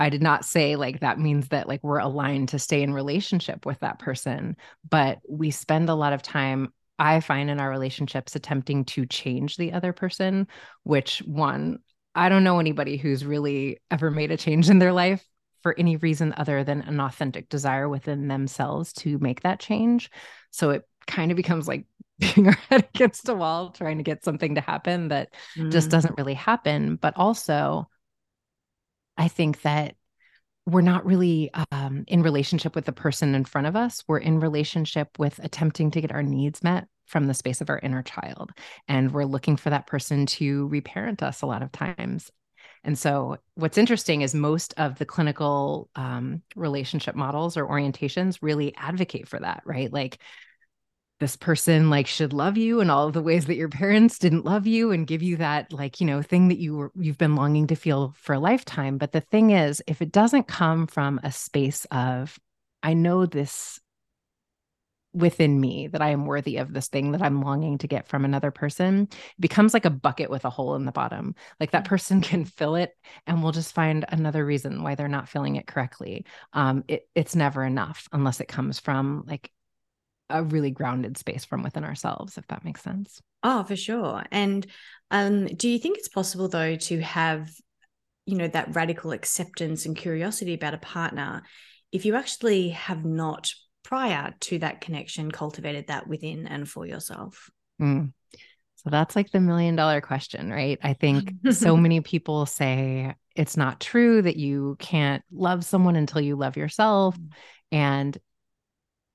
I 0.02 0.10
did 0.10 0.24
not 0.24 0.46
say 0.46 0.76
like 0.78 1.02
that 1.02 1.20
means 1.20 1.50
that 1.50 1.68
like 1.68 1.84
we're 1.84 2.00
aligned 2.00 2.50
to 2.50 2.60
stay 2.60 2.82
in 2.82 2.92
relationship 2.92 3.68
with 3.68 3.80
that 3.82 4.00
person, 4.00 4.58
but 4.90 5.20
we 5.30 5.52
spend 5.52 5.90
a 5.90 5.94
lot 5.94 6.12
of 6.12 6.24
time 6.24 6.74
I 6.98 7.20
find 7.20 7.52
in 7.52 7.60
our 7.60 7.70
relationships 7.70 8.36
attempting 8.36 8.86
to 8.86 9.06
change 9.06 9.58
the 9.58 9.74
other 9.74 9.94
person, 9.94 10.48
which 10.82 11.20
one, 11.28 11.82
I 12.16 12.30
don't 12.30 12.44
know 12.44 12.60
anybody 12.60 12.98
who's 12.98 13.24
really 13.24 13.78
ever 13.92 14.10
made 14.10 14.32
a 14.32 14.38
change 14.38 14.72
in 14.72 14.80
their 14.80 14.92
life 14.92 15.24
for 15.62 15.78
any 15.78 15.98
reason 15.98 16.34
other 16.36 16.64
than 16.64 16.82
an 16.82 17.00
authentic 17.00 17.48
desire 17.48 17.88
within 17.88 18.28
themselves 18.28 18.94
to 18.94 19.20
make 19.20 19.42
that 19.42 19.60
change. 19.60 20.10
So 20.50 20.72
it 20.72 20.82
kind 21.06 21.30
of 21.30 21.38
becomes 21.38 21.68
like 21.68 21.86
beating 22.18 22.48
our 22.48 22.58
head 22.72 22.90
against 22.96 23.30
a 23.30 23.36
wall 23.36 23.70
trying 23.70 23.98
to 23.98 24.04
get 24.04 24.26
something 24.26 24.56
to 24.56 24.62
happen 24.62 25.10
that 25.10 25.36
mm. 25.56 25.72
just 25.72 25.92
doesn't 25.92 26.18
really 26.18 26.34
happen. 26.34 26.96
But 26.96 27.16
also, 27.18 27.88
I 29.17 29.28
think 29.28 29.62
that 29.62 29.95
we're 30.65 30.82
not 30.82 31.06
really 31.06 31.50
um, 31.71 32.04
in 32.08 32.21
relationship 32.21 32.76
with 32.76 32.86
the 32.86 32.91
person 32.91 33.34
in 33.36 33.45
front 33.45 33.67
of 33.67 33.76
us. 33.76 34.04
We're 34.08 34.19
in 34.19 34.39
relationship 34.39 35.17
with 35.17 35.39
attempting 35.43 35.91
to 35.91 36.02
get 36.02 36.12
our 36.12 36.24
needs 36.24 36.63
met 36.63 36.88
from 37.08 37.28
the 37.28 37.34
space 37.34 37.62
of 37.62 37.69
our 37.69 37.80
inner 37.80 38.04
child. 38.04 38.52
And 38.88 39.12
we're 39.12 39.26
looking 39.26 39.58
for 39.58 39.69
that 39.69 39.88
person 39.88 40.26
to 40.28 40.67
reparent 40.67 41.24
us 41.24 41.41
a 41.41 41.45
lot 41.45 41.63
of 41.63 41.71
times. 41.71 42.32
And 42.84 42.97
so, 42.97 43.38
what's 43.56 43.78
interesting 43.78 44.21
is 44.21 44.34
most 44.34 44.74
of 44.78 44.97
the 44.97 45.06
clinical 45.06 45.89
um, 45.95 46.41
relationship 46.56 47.15
models 47.15 47.58
or 47.58 47.67
orientations 47.67 48.39
really 48.41 48.74
advocate 48.76 49.28
for 49.28 49.39
that, 49.39 49.62
right? 49.65 49.91
Like, 49.91 50.19
this 51.21 51.36
person 51.36 51.91
like 51.91 52.07
should 52.07 52.34
love 52.34 52.57
you 52.57 52.81
and 52.81 52.89
all 52.89 53.07
of 53.07 53.13
the 53.13 53.21
ways 53.21 53.45
that 53.45 53.55
your 53.55 53.69
parents 53.69 54.17
didn't 54.17 54.43
love 54.43 54.65
you 54.65 54.91
and 54.91 55.05
give 55.05 55.21
you 55.21 55.38
that 55.38 55.71
like 55.71 56.01
you 56.01 56.07
know 56.07 56.21
thing 56.21 56.47
that 56.47 56.57
you 56.57 56.75
were 56.75 56.91
you've 56.95 57.19
been 57.19 57.36
longing 57.36 57.67
to 57.67 57.75
feel 57.75 58.12
for 58.17 58.34
a 58.34 58.39
lifetime 58.39 58.97
but 58.97 59.12
the 59.12 59.21
thing 59.21 59.51
is 59.51 59.84
if 59.86 60.01
it 60.01 60.12
doesn't 60.12 60.47
come 60.47 60.88
from 60.88 61.19
a 61.23 61.31
space 61.31 61.86
of 61.91 62.39
i 62.81 62.93
know 62.95 63.27
this 63.27 63.79
within 65.13 65.60
me 65.60 65.88
that 65.88 66.01
I 66.01 66.12
am 66.12 66.25
worthy 66.25 66.55
of 66.55 66.71
this 66.71 66.88
thing 66.88 67.12
that 67.12 67.21
I'm 67.21 67.41
longing 67.41 67.77
to 67.79 67.88
get 67.88 68.07
from 68.07 68.23
another 68.23 68.49
person 68.49 69.10
it 69.12 69.41
becomes 69.41 69.73
like 69.73 69.84
a 69.84 69.89
bucket 69.89 70.29
with 70.29 70.45
a 70.45 70.49
hole 70.49 70.75
in 70.75 70.86
the 70.86 70.93
bottom. 70.93 71.36
Like 71.60 71.71
that 71.71 71.84
person 71.84 72.21
can 72.21 72.45
fill 72.45 72.75
it 72.75 72.93
and 73.27 73.43
we'll 73.43 73.51
just 73.51 73.75
find 73.75 74.05
another 74.07 74.45
reason 74.45 74.84
why 74.84 74.95
they're 74.95 75.10
not 75.10 75.27
filling 75.27 75.57
it 75.57 75.67
correctly. 75.67 76.25
Um, 76.53 76.86
it, 76.88 77.10
it's 77.13 77.36
never 77.36 77.65
enough 77.65 78.07
unless 78.13 78.39
it 78.39 78.47
comes 78.47 78.79
from 78.79 79.25
like 79.27 79.51
a 80.32 80.44
really 80.44 80.72
grounded 80.72 81.17
space 81.17 81.46
from 81.46 81.63
within 81.63 81.84
ourselves, 81.84 82.38
if 82.38 82.48
that 82.48 82.65
makes 82.65 82.82
sense. 82.82 83.22
Oh, 83.44 83.63
for 83.63 83.76
sure. 83.76 84.24
And 84.32 84.65
um, 85.10 85.48
do 85.48 85.70
you 85.70 85.80
think 85.80 85.98
it's 85.98 86.08
possible 86.08 86.48
though 86.48 86.76
to 86.76 87.02
have, 87.02 87.50
you 88.26 88.38
know, 88.38 88.48
that 88.48 88.76
radical 88.76 89.12
acceptance 89.12 89.86
and 89.86 89.96
curiosity 89.96 90.54
about 90.54 90.74
a 90.74 90.80
partner 90.80 91.44
if 91.91 92.06
you 92.06 92.15
actually 92.15 92.70
have 92.70 93.04
not 93.04 93.52
prior 93.84 94.34
to 94.39 94.60
that 94.60 94.82
connection 94.82 95.32
cultivated 95.32 95.88
that 95.88 96.08
within 96.08 96.48
and 96.48 96.67
for 96.70 96.86
yourself? 96.86 97.50
Mm. 97.82 98.13
So 98.84 98.89
that's 98.89 99.15
like 99.15 99.32
the 99.32 99.39
million 99.39 99.76
dollar 99.76 100.02
question, 100.02 100.50
right? 100.50 100.80
I 100.82 100.94
think 100.94 101.34
so 101.52 101.78
many 101.78 102.02
people 102.02 102.46
say 102.46 103.15
it's 103.36 103.56
not 103.56 103.80
true 103.80 104.22
that 104.22 104.38
you 104.38 104.76
can't 104.80 105.24
love 105.32 105.63
someone 105.63 105.96
until 105.96 106.22
you 106.22 106.36
love 106.36 106.58
yourself. 106.58 107.17
Mm. 107.17 107.30
And 107.74 108.17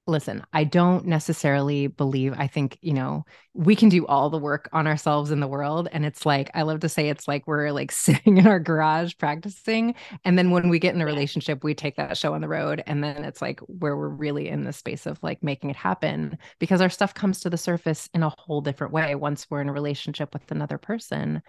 listen, 0.09 0.45
I 0.53 0.63
don't 0.65 1.07
necessarily 1.07 1.89
believe, 1.89 2.33
I 2.37 2.47
think, 2.47 2.79
you 2.81 2.93
know, 2.93 3.25
we 3.55 3.75
can 3.75 3.89
do 3.89 4.07
all 4.07 4.31
the 4.31 4.39
work 4.39 4.69
on 4.73 4.87
ourselves 4.87 5.33
in 5.33 5.41
the 5.41 5.49
world. 5.49 5.89
And 5.91 6.07
it's 6.07 6.25
like, 6.25 6.49
I 6.55 6.63
love 6.63 6.81
to 6.81 6.89
say 6.89 7.09
it's 7.09 7.27
like 7.27 7.47
we're 7.47 7.73
like 7.73 7.91
sitting 7.93 8.39
in 8.39 8.47
our 8.47 8.61
garage 8.61 9.15
practicing. 9.19 9.97
And 10.25 10.39
then 10.39 10.53
when 10.53 10.69
we 10.69 10.79
get 10.79 10.95
in 10.95 11.01
a 11.01 11.07
relationship, 11.07 11.65
we 11.65 11.75
take 11.75 11.97
that 11.97 12.17
show 12.17 12.35
on 12.35 12.41
the 12.41 12.49
road. 12.49 12.83
And 12.87 13.03
then 13.03 13.25
it's 13.25 13.43
like 13.43 13.59
where 13.61 13.97
we're 13.97 14.09
really 14.09 14.49
in 14.49 14.65
the 14.65 14.73
space 14.73 15.07
of 15.07 15.19
like 15.23 15.43
making 15.43 15.71
it 15.71 15.77
happen 15.77 16.39
because 16.61 16.81
our 16.81 16.91
stuff 16.91 17.13
comes 17.13 17.41
to 17.41 17.51
the 17.51 17.59
surface 17.59 18.09
in 18.15 18.23
a 18.23 18.33
whole 18.39 18.61
different 18.61 18.93
way 18.93 19.15
once 19.17 19.47
we're 19.51 19.61
in 19.61 19.69
a 19.69 19.73
relationship 19.73 20.33
with 20.33 20.49
another 20.53 20.79
person. 20.79 21.43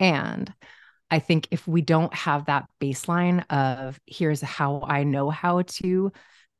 And 0.00 0.52
I 1.12 1.20
think 1.20 1.48
if 1.50 1.66
we 1.66 1.80
don't 1.80 2.14
have 2.14 2.46
that 2.46 2.66
baseline 2.80 3.44
of 3.50 4.00
here's 4.06 4.40
how 4.40 4.82
I 4.82 5.04
know 5.04 5.30
how 5.30 5.62
to 5.62 6.12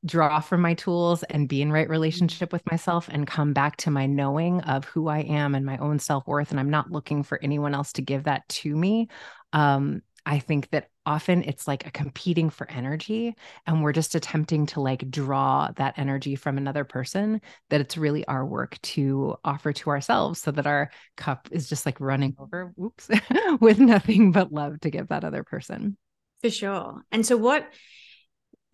draw 0.05 0.41
from 0.41 0.61
my 0.61 0.75
tools 0.75 1.23
and 1.25 1.49
be 1.49 1.63
in 1.63 1.71
right 1.71 1.85
mm-hmm. 1.85 1.93
relationship 1.93 2.53
with 2.53 2.69
myself 2.71 3.09
and 3.11 3.27
come 3.27 3.53
back 3.53 3.77
to 3.77 3.91
my 3.91 4.07
knowing 4.07 4.61
of 4.63 4.85
who 4.87 5.09
I 5.09 5.21
am 5.21 5.55
and 5.55 5.67
my 5.67 5.77
own 5.79 5.99
self-worth 5.99 6.51
and 6.51 6.59
I'm 6.59 6.71
not 6.71 6.91
looking 6.91 7.23
for 7.23 7.39
anyone 7.43 7.75
else 7.75 7.93
to 7.95 8.03
give 8.03 8.25
that 8.25 8.49
to 8.49 8.75
me 8.75 9.09
um, 9.53 10.03
I 10.27 10.39
think 10.39 10.71
that 10.71 10.89
often 11.07 11.43
it's 11.45 11.67
like 11.67 11.87
a 11.87 11.91
competing 11.91 12.51
for 12.51 12.71
energy 12.71 13.35
and 13.67 13.83
we're 13.83 13.93
just 13.93 14.15
attempting 14.15 14.67
to 14.67 14.81
like 14.81 15.11
draw 15.11 15.71
that 15.77 15.99
energy 15.99 16.37
from 16.37 16.59
another 16.59 16.85
person 16.85 17.41
that 17.71 17.81
it's 17.81 17.97
really 17.97 18.27
our 18.27 18.45
work 18.45 18.81
to 18.83 19.35
offer 19.45 19.73
to 19.73 19.91
ourselves 19.91 20.41
so 20.41 20.51
that 20.53 20.67
our 20.67 20.91
cup 21.17 21.49
is 21.51 21.69
just 21.69 21.87
like 21.87 21.99
running 22.01 22.37
over 22.39 22.73
whoops 22.77 23.09
with 23.61 23.79
nothing 23.79 24.31
but 24.31 24.53
love 24.53 24.79
to 24.81 24.91
give 24.91 25.09
that 25.09 25.25
other 25.25 25.43
person 25.43 25.97
for 26.43 26.51
sure 26.51 27.03
and 27.11 27.25
so 27.25 27.37
what 27.37 27.67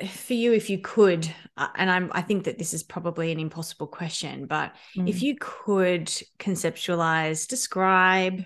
for 0.05 0.35
you 0.35 0.53
if 0.53 0.69
you 0.69 0.79
could 0.79 1.33
uh, 1.57 1.69
and 1.75 1.91
I'm, 1.91 2.11
i 2.13 2.21
think 2.21 2.45
that 2.45 2.59
this 2.59 2.75
is 2.75 2.83
probably 2.83 3.33
an 3.33 3.41
impossible 3.41 3.87
question 3.87 4.47
but 4.47 4.73
mm. 4.97 5.09
if 5.09 5.23
you 5.23 5.37
could 5.41 6.07
conceptualize 6.39 7.49
describe 7.49 8.45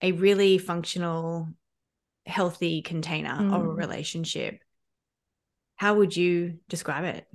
a 0.00 0.12
really 0.12 0.58
functional 0.58 1.48
healthy 2.26 2.82
container 2.82 3.34
mm. 3.34 3.54
of 3.54 3.64
a 3.64 3.68
mm. 3.68 3.76
relationship 3.76 4.60
how 5.76 5.94
would 5.94 6.16
you 6.16 6.58
describe 6.68 7.04
it 7.04 7.26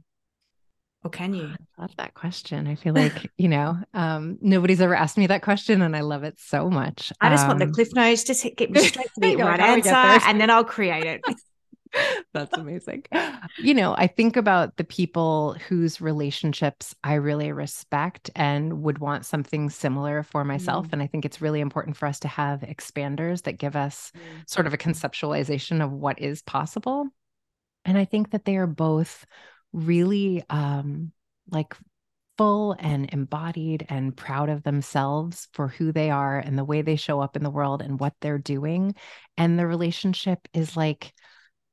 or 1.03 1.10
can 1.10 1.34
you 1.34 1.53
I 1.77 1.82
love 1.82 1.95
that 1.97 2.13
question 2.13 2.65
i 2.65 2.75
feel 2.75 2.93
like 2.93 3.29
you 3.38 3.49
know 3.49 3.77
um, 3.93 4.38
nobody's 4.39 4.79
ever 4.79 4.95
asked 4.95 5.17
me 5.17 5.27
that 5.27 5.41
question 5.41 5.82
and 5.82 5.97
i 5.97 5.99
love 5.99 6.23
it 6.23 6.39
so 6.39 6.69
much 6.69 7.12
i 7.19 7.29
just 7.29 7.43
um, 7.43 7.49
want 7.49 7.60
the 7.60 7.65
um, 7.65 7.73
cliff 7.73 7.93
notes 7.93 8.23
just 8.23 8.47
get 8.56 8.71
me 8.71 8.79
straight 8.88 9.08
to 9.15 9.19
the 9.19 9.36
right 9.36 9.60
answer 9.60 10.25
and 10.29 10.39
then 10.39 10.49
i'll 10.49 10.63
create 10.63 11.03
it 11.03 11.21
That's 12.34 12.58
amazing. 12.58 13.03
You 13.60 13.73
know, 13.73 13.93
I 13.95 14.08
think 14.08 14.36
about 14.36 14.77
the 14.77 14.84
people 14.84 15.56
whose 15.67 16.01
relationships 16.01 16.95
I 17.03 17.15
really 17.15 17.51
respect 17.51 18.29
and 18.36 18.82
would 18.84 18.99
want 18.99 19.25
something 19.25 19.69
similar 19.69 20.23
for 20.23 20.43
myself. 20.43 20.88
Mm. 20.88 20.93
And 20.93 21.03
I 21.03 21.08
think 21.08 21.25
it's 21.25 21.41
really 21.41 21.62
important 21.62 21.97
for 21.97 22.08
us 22.08 22.19
to 22.21 22.27
have 22.27 22.62
expanders 22.62 23.43
that 23.43 23.60
give 23.60 23.75
us 23.75 24.12
mm. 24.15 24.49
sort 24.49 24.67
of 24.67 24.73
a 24.73 24.77
conceptualization 24.77 25.84
of 25.84 25.91
what 25.91 26.19
is 26.19 26.41
possible. 26.41 27.08
And 27.86 27.97
I 27.97 28.06
think 28.06 28.32
that 28.32 28.45
they 28.45 28.58
are 28.58 28.67
both 28.67 29.25
really 29.71 30.43
um, 30.49 31.12
like 31.49 31.75
full 32.38 32.75
and 32.79 33.12
embodied 33.13 33.86
and 33.89 34.15
proud 34.15 34.49
of 34.49 34.63
themselves 34.63 35.47
for 35.53 35.67
who 35.67 35.91
they 35.91 36.10
are 36.10 36.39
and 36.39 36.58
the 36.58 36.63
way 36.63 36.82
they 36.82 36.95
show 36.95 37.19
up 37.19 37.36
in 37.36 37.43
the 37.43 37.49
world 37.49 37.82
and 37.82 37.99
what 37.99 38.13
they're 38.21 38.39
doing. 38.39 38.95
And 39.38 39.60
the 39.60 39.67
relationship 39.67 40.47
is 40.53 40.75
like, 40.75 41.13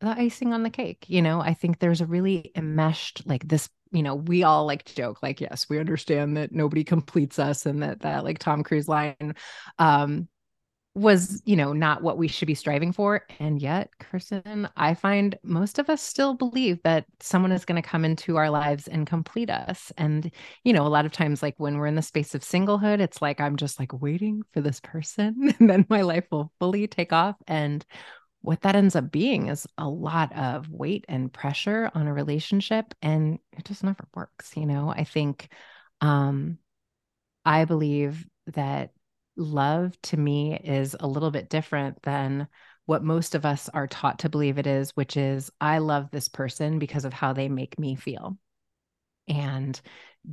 the 0.01 0.09
icing 0.09 0.53
on 0.53 0.63
the 0.63 0.71
cake. 0.71 1.05
You 1.09 1.23
know, 1.23 1.41
I 1.41 1.55
think 1.55 1.79
there's 1.79 2.01
a 2.01 2.07
really 2.07 2.53
enmeshed, 2.55 3.23
like 3.27 3.47
this, 3.47 3.69
you 3.93 4.03
know, 4.03 4.15
we 4.15 4.43
all 4.43 4.67
like 4.67 4.85
to 4.85 4.95
joke, 4.95 5.23
like, 5.23 5.41
yes, 5.41 5.67
we 5.69 5.79
understand 5.79 6.37
that 6.37 6.53
nobody 6.53 6.85
completes 6.85 7.39
us 7.39 7.67
and 7.67 7.83
that 7.83 8.01
that 8.01 8.25
like 8.25 8.39
Tom 8.39 8.63
Cruise 8.63 8.89
line 8.89 9.35
um 9.79 10.29
was, 10.95 11.41
you 11.45 11.55
know, 11.55 11.73
not 11.73 12.03
what 12.03 12.19
we 12.19 12.27
should 12.27 12.47
be 12.47 12.55
striving 12.55 12.93
for. 12.93 13.25
And 13.39 13.63
yet, 13.63 13.91
Kirsten, 14.01 14.69
I 14.77 14.95
find 14.95 15.39
most 15.45 15.79
of 15.79 15.89
us 15.89 16.03
still 16.03 16.35
believe 16.35 16.83
that 16.83 17.05
someone 17.21 17.53
is 17.53 17.65
going 17.65 17.81
to 17.81 17.89
come 17.89 18.05
into 18.05 18.37
our 18.37 18.51
lives 18.51 18.89
and 18.89 19.07
complete 19.07 19.51
us. 19.51 19.93
And, 19.97 20.33
you 20.65 20.73
know, 20.73 20.85
a 20.85 20.89
lot 20.89 21.07
of 21.07 21.13
times, 21.13 21.43
like 21.45 21.55
when 21.59 21.79
we're 21.79 21.87
in 21.87 21.95
the 21.95 22.03
space 22.03 22.35
of 22.35 22.43
singlehood, 22.43 22.99
it's 23.01 23.23
like 23.23 23.41
I'm 23.41 23.57
just 23.57 23.79
like 23.79 24.03
waiting 24.03 24.43
for 24.53 24.61
this 24.61 24.81
person 24.81 25.55
and 25.61 25.71
then 25.71 25.87
my 25.89 26.03
life 26.03 26.27
will 26.33 26.53
fully 26.59 26.89
take 26.89 27.13
off. 27.13 27.37
And 27.47 27.85
what 28.43 28.63
that 28.63 28.77
ends 28.77 28.97
up 28.97 29.11
being 29.11 29.49
is 29.49 29.67
a 29.77 29.89
lot 29.89 30.35
of 30.37 30.71
weight 30.71 31.05
and 31.09 31.33
pressure 31.33 31.91
on 31.95 32.07
a 32.07 32.13
relationship 32.15 32.95
and 33.03 33.39
it 33.57 33.65
just 33.65 33.85
never 33.85 34.09
works 34.15 34.57
you 34.57 34.67
know? 34.67 34.91
I 34.91 35.05
think 35.05 35.49
um 36.01 36.59
i 37.45 37.65
believe 37.65 38.27
that 38.47 38.93
love 39.37 40.01
to 40.03 40.17
me 40.17 40.57
is 40.57 40.97
a 40.99 41.07
little 41.07 41.31
bit 41.31 41.51
different 41.51 42.03
than 42.03 42.49
what 42.87 43.05
most 43.05 43.35
of 43.35 43.47
us 43.47 43.69
are 43.69 43.87
taught 43.87 44.19
to 44.21 44.29
believe 44.29 44.59
it 44.59 44.67
is 44.67 44.91
which 44.97 45.17
is 45.17 45.51
i 45.61 45.79
love 45.79 46.11
this 46.11 46.29
person 46.29 46.79
because 46.79 47.05
of 47.05 47.13
how 47.13 47.33
they 47.33 47.49
make 47.49 47.79
me 47.79 47.95
feel. 47.95 48.37
And 49.29 49.81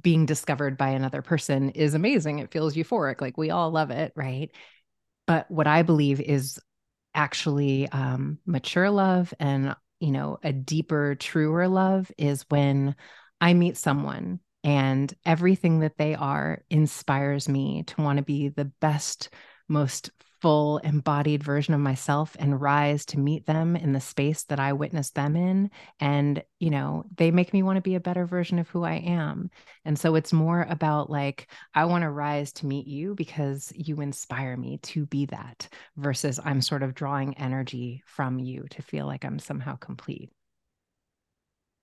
being 0.01 0.25
discovered 0.25 0.77
by 0.77 0.89
another 0.89 1.21
person 1.21 1.69
is 1.71 1.93
amazing. 1.93 2.39
It 2.39 2.51
feels 2.51 2.75
euphoric 2.75 3.21
like 3.21 3.37
we 3.37 3.51
all 3.51 3.69
love 3.71 3.91
it 3.91 4.11
right? 4.15 4.49
But 5.27 5.49
what 5.51 5.67
i 5.67 5.83
believe 5.83 6.19
is 6.21 6.59
actually 7.17 7.89
um, 7.89 8.37
mature 8.45 8.89
love 8.89 9.33
and 9.39 9.75
you 9.99 10.11
know 10.11 10.37
a 10.43 10.53
deeper 10.53 11.15
truer 11.15 11.67
love 11.67 12.11
is 12.17 12.45
when 12.49 12.95
i 13.41 13.53
meet 13.53 13.75
someone 13.75 14.39
and 14.63 15.13
everything 15.25 15.79
that 15.79 15.97
they 15.97 16.13
are 16.13 16.63
inspires 16.69 17.49
me 17.49 17.83
to 17.83 18.01
want 18.01 18.17
to 18.17 18.23
be 18.23 18.49
the 18.49 18.71
best 18.79 19.29
most 19.67 20.11
full 20.41 20.77
embodied 20.79 21.43
version 21.43 21.73
of 21.73 21.79
myself 21.79 22.35
and 22.39 22.61
rise 22.61 23.05
to 23.05 23.19
meet 23.19 23.45
them 23.45 23.75
in 23.75 23.93
the 23.93 23.99
space 23.99 24.43
that 24.45 24.59
I 24.59 24.73
witnessed 24.73 25.15
them 25.15 25.35
in. 25.35 25.71
And, 25.99 26.43
you 26.59 26.69
know, 26.69 27.05
they 27.15 27.31
make 27.31 27.53
me 27.53 27.63
want 27.63 27.77
to 27.77 27.81
be 27.81 27.95
a 27.95 27.99
better 27.99 28.25
version 28.25 28.59
of 28.59 28.67
who 28.69 28.83
I 28.83 28.95
am. 28.95 29.49
And 29.85 29.97
so 29.97 30.15
it's 30.15 30.33
more 30.33 30.65
about 30.69 31.09
like, 31.09 31.49
I 31.73 31.85
want 31.85 32.03
to 32.03 32.09
rise 32.09 32.53
to 32.53 32.65
meet 32.65 32.87
you 32.87 33.15
because 33.15 33.71
you 33.75 34.01
inspire 34.01 34.55
me 34.55 34.77
to 34.83 35.05
be 35.05 35.25
that 35.27 35.67
versus 35.95 36.39
I'm 36.43 36.61
sort 36.61 36.83
of 36.83 36.95
drawing 36.95 37.37
energy 37.37 38.03
from 38.05 38.39
you 38.39 38.65
to 38.71 38.81
feel 38.81 39.05
like 39.05 39.25
I'm 39.25 39.39
somehow 39.39 39.75
complete. 39.75 40.31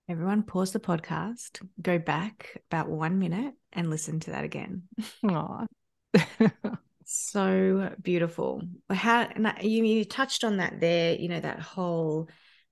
Everyone, 0.08 0.42
pause 0.42 0.72
the 0.72 0.80
podcast, 0.80 1.66
go 1.80 1.98
back 1.98 2.60
about 2.70 2.90
one 2.90 3.18
minute 3.18 3.54
and 3.72 3.88
listen 3.88 4.20
to 4.20 4.32
that 4.32 4.44
again. 4.44 4.82
Aw. 5.24 5.66
so 7.06 7.94
beautiful. 8.00 8.62
How 8.90 9.28
you, 9.60 9.84
you 9.84 10.04
touched 10.04 10.44
on 10.44 10.58
that 10.58 10.80
there 10.80 11.14
you 11.14 11.28
know 11.28 11.40
that 11.40 11.60
whole 11.60 12.28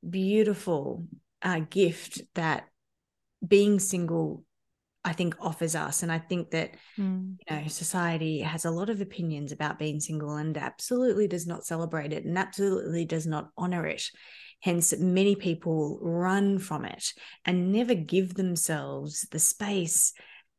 beautiful 0.08 1.06
uh, 1.42 1.60
gift 1.60 2.22
that 2.34 2.64
being 3.46 3.78
single 3.78 4.44
i 5.04 5.12
think 5.12 5.34
offers 5.40 5.74
us. 5.74 6.02
And 6.02 6.12
i 6.12 6.18
think 6.18 6.50
that 6.50 6.74
mm. 6.98 7.36
you 7.38 7.56
know 7.56 7.66
society 7.68 8.40
has 8.40 8.64
a 8.64 8.70
lot 8.70 8.90
of 8.90 9.00
opinions 9.00 9.52
about 9.52 9.78
being 9.78 10.00
single 10.00 10.36
and 10.36 10.56
absolutely 10.56 11.28
does 11.28 11.46
not 11.46 11.64
celebrate 11.64 12.12
it 12.12 12.24
and 12.24 12.38
absolutely 12.38 13.04
does 13.04 13.26
not 13.26 13.50
honor 13.56 13.86
it. 13.86 14.10
Hence 14.60 14.96
many 14.96 15.34
people 15.34 15.98
run 16.00 16.60
from 16.60 16.84
it 16.84 17.12
and 17.44 17.72
never 17.72 17.94
give 17.94 18.34
themselves 18.34 19.26
the 19.32 19.40
space 19.40 20.12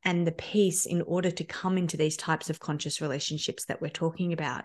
and 0.05 0.27
the 0.27 0.31
peace 0.31 0.85
in 0.85 1.01
order 1.01 1.31
to 1.31 1.43
come 1.43 1.77
into 1.77 1.97
these 1.97 2.17
types 2.17 2.49
of 2.49 2.59
conscious 2.59 3.01
relationships 3.01 3.65
that 3.65 3.81
we're 3.81 3.89
talking 3.89 4.33
about. 4.33 4.63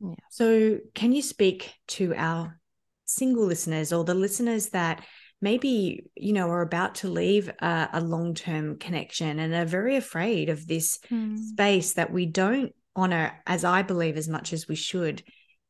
Yeah. 0.00 0.14
So, 0.30 0.78
can 0.94 1.12
you 1.12 1.22
speak 1.22 1.72
to 1.88 2.14
our 2.14 2.60
single 3.06 3.46
listeners 3.46 3.92
or 3.92 4.04
the 4.04 4.14
listeners 4.14 4.68
that 4.70 5.04
maybe 5.40 6.04
you 6.14 6.32
know 6.32 6.48
are 6.48 6.62
about 6.62 6.96
to 6.96 7.08
leave 7.08 7.48
a, 7.60 7.88
a 7.94 8.00
long-term 8.00 8.78
connection 8.78 9.38
and 9.38 9.54
are 9.54 9.64
very 9.64 9.96
afraid 9.96 10.48
of 10.48 10.66
this 10.66 10.98
mm. 11.10 11.38
space 11.38 11.94
that 11.94 12.12
we 12.12 12.26
don't 12.26 12.72
honor 12.94 13.40
as 13.46 13.64
i 13.64 13.82
believe 13.82 14.16
as 14.16 14.28
much 14.28 14.52
as 14.52 14.66
we 14.66 14.74
should 14.74 15.22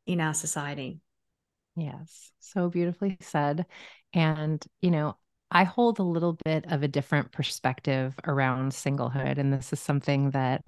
in 0.06 0.20
our 0.20 0.34
society 0.34 1.00
yes 1.74 2.30
so 2.40 2.68
beautifully 2.68 3.16
said 3.20 3.66
and 4.14 4.64
you 4.80 4.90
know 4.90 5.16
i 5.50 5.64
hold 5.64 5.98
a 5.98 6.02
little 6.02 6.36
bit 6.44 6.64
of 6.70 6.82
a 6.82 6.88
different 6.88 7.32
perspective 7.32 8.14
around 8.26 8.72
singlehood 8.72 9.38
and 9.38 9.52
this 9.52 9.72
is 9.72 9.80
something 9.80 10.30
that 10.30 10.62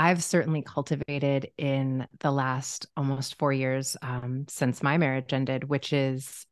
I've 0.00 0.22
certainly 0.22 0.62
cultivated 0.62 1.50
in 1.58 2.06
the 2.20 2.30
last 2.30 2.86
almost 2.96 3.36
four 3.36 3.52
years 3.52 3.96
um, 4.00 4.46
since 4.48 4.80
my 4.80 4.96
marriage 4.96 5.32
ended, 5.32 5.64
which 5.68 5.92
is 5.92 6.46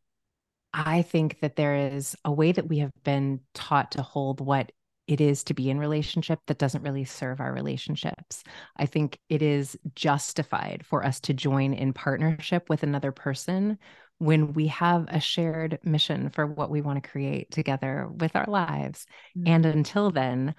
I 0.73 1.03
think 1.03 1.41
that 1.41 1.57
there 1.57 1.77
is 1.77 2.17
a 2.25 2.33
way 2.33 2.53
that 2.53 2.69
we 2.69 2.79
have 2.79 2.91
been 3.05 3.41
taught 3.55 3.93
to 3.93 4.03
hold 4.03 4.41
what 4.41 4.73
it 5.07 5.21
is 5.21 5.45
to 5.45 5.55
be 5.55 5.71
in 5.71 5.79
relationship 5.79 6.41
that 6.49 6.59
doesn't 6.59 6.83
really 6.83 7.05
serve 7.05 7.41
our 7.41 7.53
relationships. 7.53 8.43
I 8.77 8.87
think 8.87 9.19
it 9.29 9.41
is 9.41 9.79
justified 9.95 10.85
for 10.85 11.05
us 11.05 11.21
to 11.21 11.35
join 11.35 11.73
in 11.73 11.93
partnership 11.93 12.69
with 12.69 12.83
another 12.83 13.13
person 13.13 13.79
when 14.19 14.53
we 14.53 14.69
have 14.69 15.07
a 15.09 15.21
shared 15.21 15.79
mission 15.85 16.31
for 16.31 16.47
what 16.47 16.71
we 16.71 16.81
want 16.81 17.03
to 17.03 17.11
create 17.11 17.51
together 17.51 18.09
with 18.09 18.35
our 18.35 18.47
lives. 18.47 19.07
Mm-hmm. 19.37 19.53
And 19.53 19.67
until 19.67 20.11
then, 20.11 20.55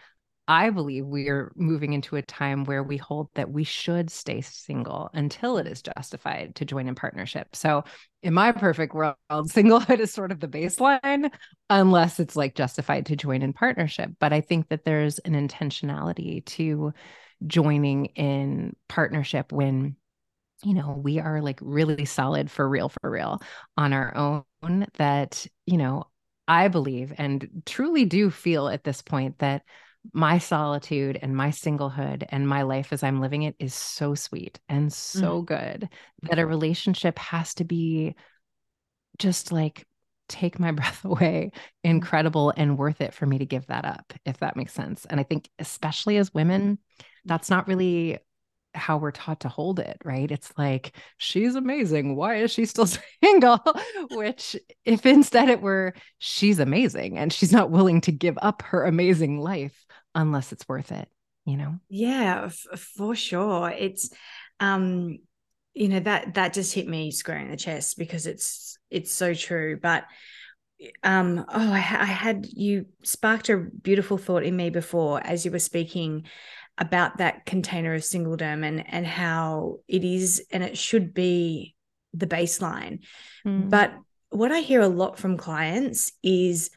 I 0.50 0.70
believe 0.70 1.06
we 1.06 1.28
are 1.28 1.52
moving 1.58 1.92
into 1.92 2.16
a 2.16 2.22
time 2.22 2.64
where 2.64 2.82
we 2.82 2.96
hold 2.96 3.30
that 3.36 3.52
we 3.52 3.66
should 3.66 4.10
stay 4.10 4.40
single 4.40 5.10
until 5.14 5.58
it 5.58 5.68
is 5.68 5.82
justified 5.82 6.56
to 6.56 6.66
join 6.66 6.88
in 6.88 6.96
partnership. 6.96 7.54
So, 7.54 7.84
in 8.24 8.34
my 8.34 8.54
perfect 8.54 8.94
world, 8.94 9.16
singlehood 9.30 10.00
is 10.00 10.14
sort 10.14 10.32
of 10.32 10.40
the 10.40 10.48
baseline, 10.48 11.32
unless 11.70 12.20
it's 12.20 12.38
like 12.38 12.56
justified 12.56 13.08
to 13.08 13.18
join 13.18 13.42
in 13.42 13.52
partnership. 13.52 14.12
But 14.20 14.32
I 14.32 14.40
think 14.40 14.70
that 14.70 14.86
there's 14.86 15.20
an 15.20 15.34
intentionality 15.34 16.46
to 16.46 16.94
joining 17.46 18.06
in 18.06 18.74
partnership 18.88 19.52
when 19.52 19.98
you 20.64 20.74
know 20.74 21.00
we 21.04 21.20
are 21.20 21.42
like 21.42 21.60
really 21.62 22.06
solid 22.06 22.50
for 22.50 22.68
real 22.68 22.90
for 22.90 23.10
real 23.10 23.42
on 23.78 23.94
our 23.94 24.16
own 24.16 24.88
that 24.96 25.46
you 25.66 25.78
know 25.78 26.04
i 26.48 26.68
believe 26.68 27.14
and 27.18 27.48
truly 27.66 28.06
do 28.06 28.30
feel 28.30 28.68
at 28.68 28.84
this 28.84 29.02
point 29.02 29.38
that 29.40 29.64
my 30.14 30.38
solitude 30.38 31.20
and 31.22 31.36
my 31.36 31.50
singlehood 31.50 32.24
and 32.30 32.48
my 32.48 32.62
life 32.62 32.94
as 32.94 33.04
I'm 33.04 33.20
living 33.20 33.44
it 33.44 33.56
is 33.60 33.74
so 33.74 34.16
sweet 34.16 34.58
and 34.70 34.92
so 34.94 35.42
mm. 35.42 35.46
good 35.46 35.90
that 36.24 36.40
a 36.40 36.46
relationship 36.46 37.20
has 37.20 37.54
to 37.56 37.66
be 37.66 38.16
just 39.18 39.52
like 39.52 39.86
take 40.30 40.60
my 40.60 40.72
breath 40.74 41.04
away, 41.06 41.52
incredible 41.84 42.54
and 42.56 42.78
worth 42.78 43.02
it 43.02 43.14
for 43.14 43.26
me 43.26 43.38
to 43.40 43.46
give 43.46 43.68
that 43.68 43.86
up, 43.86 44.14
if 44.26 44.38
that 44.38 44.56
makes 44.56 44.74
sense. 44.74 45.06
And 45.06 45.20
I 45.20 45.24
think, 45.24 45.50
especially 45.60 46.18
as 46.18 46.34
women, 46.34 46.80
that's 47.26 47.50
not 47.50 47.68
really 47.68 48.20
how 48.78 48.98
we're 48.98 49.12
taught 49.12 49.42
to 49.42 49.50
hold 49.50 49.80
it, 49.80 49.98
right? 50.06 50.30
It's 50.30 50.52
like, 50.58 50.96
she's 51.18 51.56
amazing. 51.56 52.16
Why 52.16 52.36
is 52.38 52.52
she 52.52 52.66
still 52.66 52.88
single? 53.24 53.60
Which, 54.12 54.56
if 54.86 55.06
instead 55.06 55.50
it 55.50 55.62
were, 55.62 55.94
she's 56.20 56.60
amazing 56.60 57.18
and 57.18 57.32
she's 57.34 57.52
not 57.52 57.72
willing 57.72 58.02
to 58.02 58.12
give 58.12 58.38
up 58.42 58.62
her 58.64 58.86
amazing 58.86 59.40
life 59.40 59.86
unless 60.16 60.52
it's 60.52 60.68
worth 60.68 60.92
it, 60.92 61.10
you 61.46 61.58
know? 61.58 61.76
Yeah, 61.90 62.46
f- 62.46 62.80
for 62.80 63.16
sure. 63.16 63.74
It's, 63.78 64.10
um, 64.60 65.20
you 65.74 65.90
know, 65.90 66.00
that, 66.00 66.36
that 66.36 66.54
just 66.54 66.74
hit 66.74 66.88
me 66.88 67.12
square 67.12 67.40
in 67.40 67.52
the 67.52 67.58
chest 67.58 67.98
because 67.98 68.26
it's, 68.28 68.78
it's 68.90 69.12
so 69.12 69.34
true. 69.34 69.80
But, 69.82 70.06
um, 71.04 71.44
oh, 71.48 71.72
I, 71.72 71.78
I 71.78 72.06
had 72.06 72.46
you 72.46 72.86
sparked 73.04 73.50
a 73.50 73.58
beautiful 73.58 74.18
thought 74.18 74.44
in 74.44 74.56
me 74.56 74.70
before 74.70 75.20
as 75.26 75.44
you 75.44 75.52
were 75.52 75.60
speaking 75.60 76.26
about 76.78 77.18
that 77.18 77.46
container 77.46 77.94
of 77.94 78.02
singledom 78.02 78.66
and 78.66 78.84
and 78.88 79.06
how 79.06 79.80
it 79.88 80.04
is 80.04 80.46
and 80.52 80.64
it 80.64 80.78
should 80.78 81.14
be 81.14 81.76
the 82.14 82.28
baseline. 82.28 83.00
Mm. 83.46 83.70
But 83.70 83.94
what 84.30 84.52
I 84.52 84.60
hear 84.60 84.82
a 84.82 84.88
lot 84.88 85.18
from 85.18 85.38
clients 85.38 86.12
is 86.24 86.70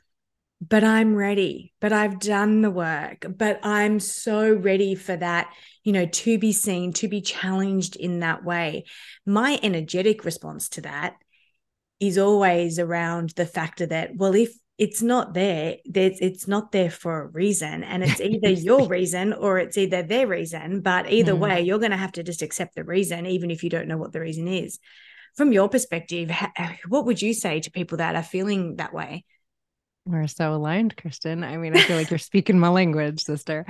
but 0.60 0.84
I'm 0.84 1.14
ready, 1.14 1.72
but 1.80 1.92
I've 1.92 2.20
done 2.20 2.60
the 2.60 2.70
work, 2.70 3.24
but 3.36 3.60
I'm 3.62 3.98
so 3.98 4.52
ready 4.52 4.94
for 4.94 5.16
that, 5.16 5.50
you 5.84 5.92
know, 5.92 6.04
to 6.04 6.38
be 6.38 6.52
seen, 6.52 6.92
to 6.94 7.08
be 7.08 7.22
challenged 7.22 7.96
in 7.96 8.20
that 8.20 8.44
way. 8.44 8.84
My 9.24 9.58
energetic 9.62 10.24
response 10.24 10.68
to 10.70 10.82
that 10.82 11.14
is 11.98 12.18
always 12.18 12.78
around 12.78 13.30
the 13.30 13.46
factor 13.46 13.86
that, 13.86 14.16
well, 14.16 14.34
if 14.34 14.52
it's 14.80 15.02
not 15.02 15.34
there 15.34 15.76
there's 15.84 16.18
it's 16.20 16.48
not 16.48 16.72
there 16.72 16.90
for 16.90 17.20
a 17.20 17.26
reason 17.26 17.84
and 17.84 18.02
it's 18.02 18.20
either 18.20 18.48
your 18.68 18.88
reason 18.88 19.34
or 19.34 19.58
it's 19.58 19.76
either 19.76 20.02
their 20.02 20.26
reason 20.26 20.80
but 20.80 21.08
either 21.12 21.34
mm. 21.34 21.38
way 21.38 21.60
you're 21.60 21.78
going 21.78 21.90
to 21.90 21.96
have 21.98 22.12
to 22.12 22.22
just 22.22 22.40
accept 22.40 22.74
the 22.74 22.82
reason 22.82 23.26
even 23.26 23.50
if 23.50 23.62
you 23.62 23.68
don't 23.68 23.86
know 23.86 23.98
what 23.98 24.12
the 24.12 24.20
reason 24.20 24.48
is 24.48 24.78
from 25.36 25.52
your 25.52 25.68
perspective 25.68 26.32
what 26.88 27.04
would 27.04 27.20
you 27.20 27.34
say 27.34 27.60
to 27.60 27.70
people 27.70 27.98
that 27.98 28.16
are 28.16 28.22
feeling 28.22 28.76
that 28.76 28.94
way 28.94 29.22
we're 30.06 30.26
so 30.26 30.54
aligned 30.54 30.96
kristen 30.96 31.44
i 31.44 31.58
mean 31.58 31.76
i 31.76 31.80
feel 31.82 31.96
like 31.96 32.10
you're 32.10 32.18
speaking 32.18 32.58
my 32.58 32.70
language 32.70 33.22
sister 33.22 33.66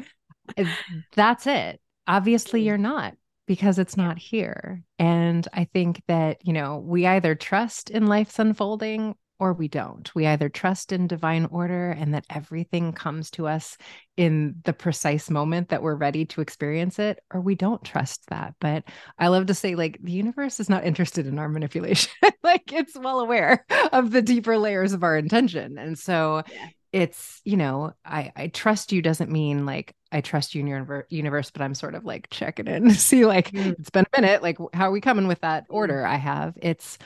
that's 1.17 1.49
it 1.49 1.81
obviously 2.07 2.63
mm. 2.63 2.67
you're 2.67 2.79
not 2.79 3.15
because 3.47 3.81
it's 3.81 3.97
not 3.97 4.17
here. 4.17 4.85
And 5.01 5.49
I 5.53 5.65
think 5.65 6.03
that, 6.07 6.47
you 6.47 6.53
know, 6.53 6.79
we 6.79 7.05
either 7.05 7.35
trust 7.35 7.91
in 7.91 8.07
life's 8.07 8.39
unfolding 8.39 9.17
or 9.41 9.55
we 9.55 9.67
don't. 9.69 10.15
We 10.15 10.27
either 10.27 10.51
trust 10.51 10.93
in 10.93 11.07
divine 11.07 11.47
order 11.47 11.91
and 11.91 12.15
that 12.15 12.27
everything 12.29 12.93
comes 12.93 13.31
to 13.33 13.49
us 13.49 13.79
in 14.19 14.57
the 14.65 14.75
precise 14.75 15.31
moment 15.31 15.71
that 15.71 15.83
we're 15.83 15.95
ready 15.95 16.27
to 16.27 16.43
experience 16.43 16.99
it, 16.99 17.21
or 17.33 17.41
we 17.41 17.55
don't 17.55 17.83
trust 17.83 18.29
that. 18.29 18.55
But 18.61 18.85
I 19.19 19.29
love 19.29 19.47
to 19.47 19.55
say, 19.55 19.75
like, 19.75 19.99
the 20.03 20.13
universe 20.13 20.61
is 20.61 20.69
not 20.69 20.85
interested 20.85 21.27
in 21.27 21.39
our 21.39 21.49
manipulation. 21.49 22.13
like, 22.43 22.71
it's 22.71 22.97
well 22.99 23.21
aware 23.21 23.65
of 23.93 24.11
the 24.11 24.21
deeper 24.21 24.59
layers 24.59 24.93
of 24.93 25.03
our 25.03 25.17
intention. 25.17 25.79
And 25.79 25.99
so, 25.99 26.43
yeah. 26.53 26.69
it's 26.93 27.41
you 27.45 27.57
know 27.57 27.93
i 28.05 28.33
i 28.35 28.49
trust 28.49 28.91
you 28.91 29.01
doesn't 29.01 29.31
mean 29.31 29.65
like 29.65 29.95
i 30.11 30.21
trust 30.21 30.57
you 30.57 30.61
in 30.61 30.67
your 30.67 31.07
universe 31.09 31.53
but 31.53 31.63
i'm 31.63 31.73
sort 31.73 31.95
of 31.95 32.05
like 32.05 32.29
checking 32.31 32.67
in 32.67 32.83
to 32.89 32.95
see 32.97 33.25
like 33.25 33.53
mm. 33.53 33.79
it's 33.79 33.91
been 33.91 34.05
a 34.13 34.21
minute 34.21 34.43
like 34.43 34.59
how 34.73 34.89
are 34.89 34.91
we 34.91 35.01
coming 35.01 35.29
with 35.29 35.41
that 35.43 35.63
mm. 35.69 35.75
order 35.75 36.05
i 36.05 36.17
have 36.17 36.59
it's 36.61 36.99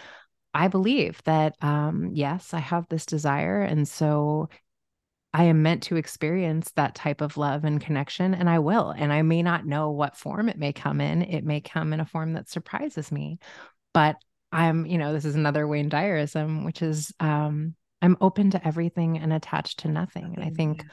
I 0.55 0.69
believe 0.69 1.21
that, 1.25 1.57
um, 1.61 2.11
yes, 2.13 2.55
I 2.55 2.61
have 2.61 2.89
this 2.89 3.05
desire. 3.05 3.61
And 3.61 3.87
so 3.89 4.49
I 5.33 5.45
am 5.45 5.63
meant 5.63 5.83
to 5.85 5.97
experience 5.97 6.71
that 6.77 6.95
type 6.95 7.21
of 7.21 7.37
love 7.37 7.65
and 7.65 7.81
connection, 7.81 8.35
and 8.35 8.49
I 8.49 8.61
will. 8.61 8.91
And 8.97 9.13
I 9.13 9.23
may 9.23 9.43
not 9.43 9.67
know 9.67 9.91
what 9.91 10.17
form 10.17 10.49
it 10.49 10.57
may 10.57 10.73
come 10.73 11.01
in. 11.01 11.23
It 11.23 11.45
may 11.45 11.61
come 11.61 11.93
in 11.93 11.99
a 11.99 12.07
form 12.07 12.35
that 12.35 12.49
surprises 12.49 13.11
me. 13.11 13.41
But 13.93 14.15
I'm, 14.53 14.87
you 14.87 14.97
know, 14.97 15.13
this 15.13 15.25
is 15.25 15.35
another 15.35 15.67
Wayne 15.67 15.91
Dyerism, 15.91 16.65
which 16.65 16.83
is 16.83 17.13
um, 17.19 17.75
I'm 18.01 18.17
open 18.21 18.51
to 18.51 18.65
everything 18.65 19.19
and 19.19 19.33
attached 19.33 19.81
to 19.81 19.89
nothing. 19.89 20.35
And 20.37 20.45
I 20.45 20.51
think 20.51 20.85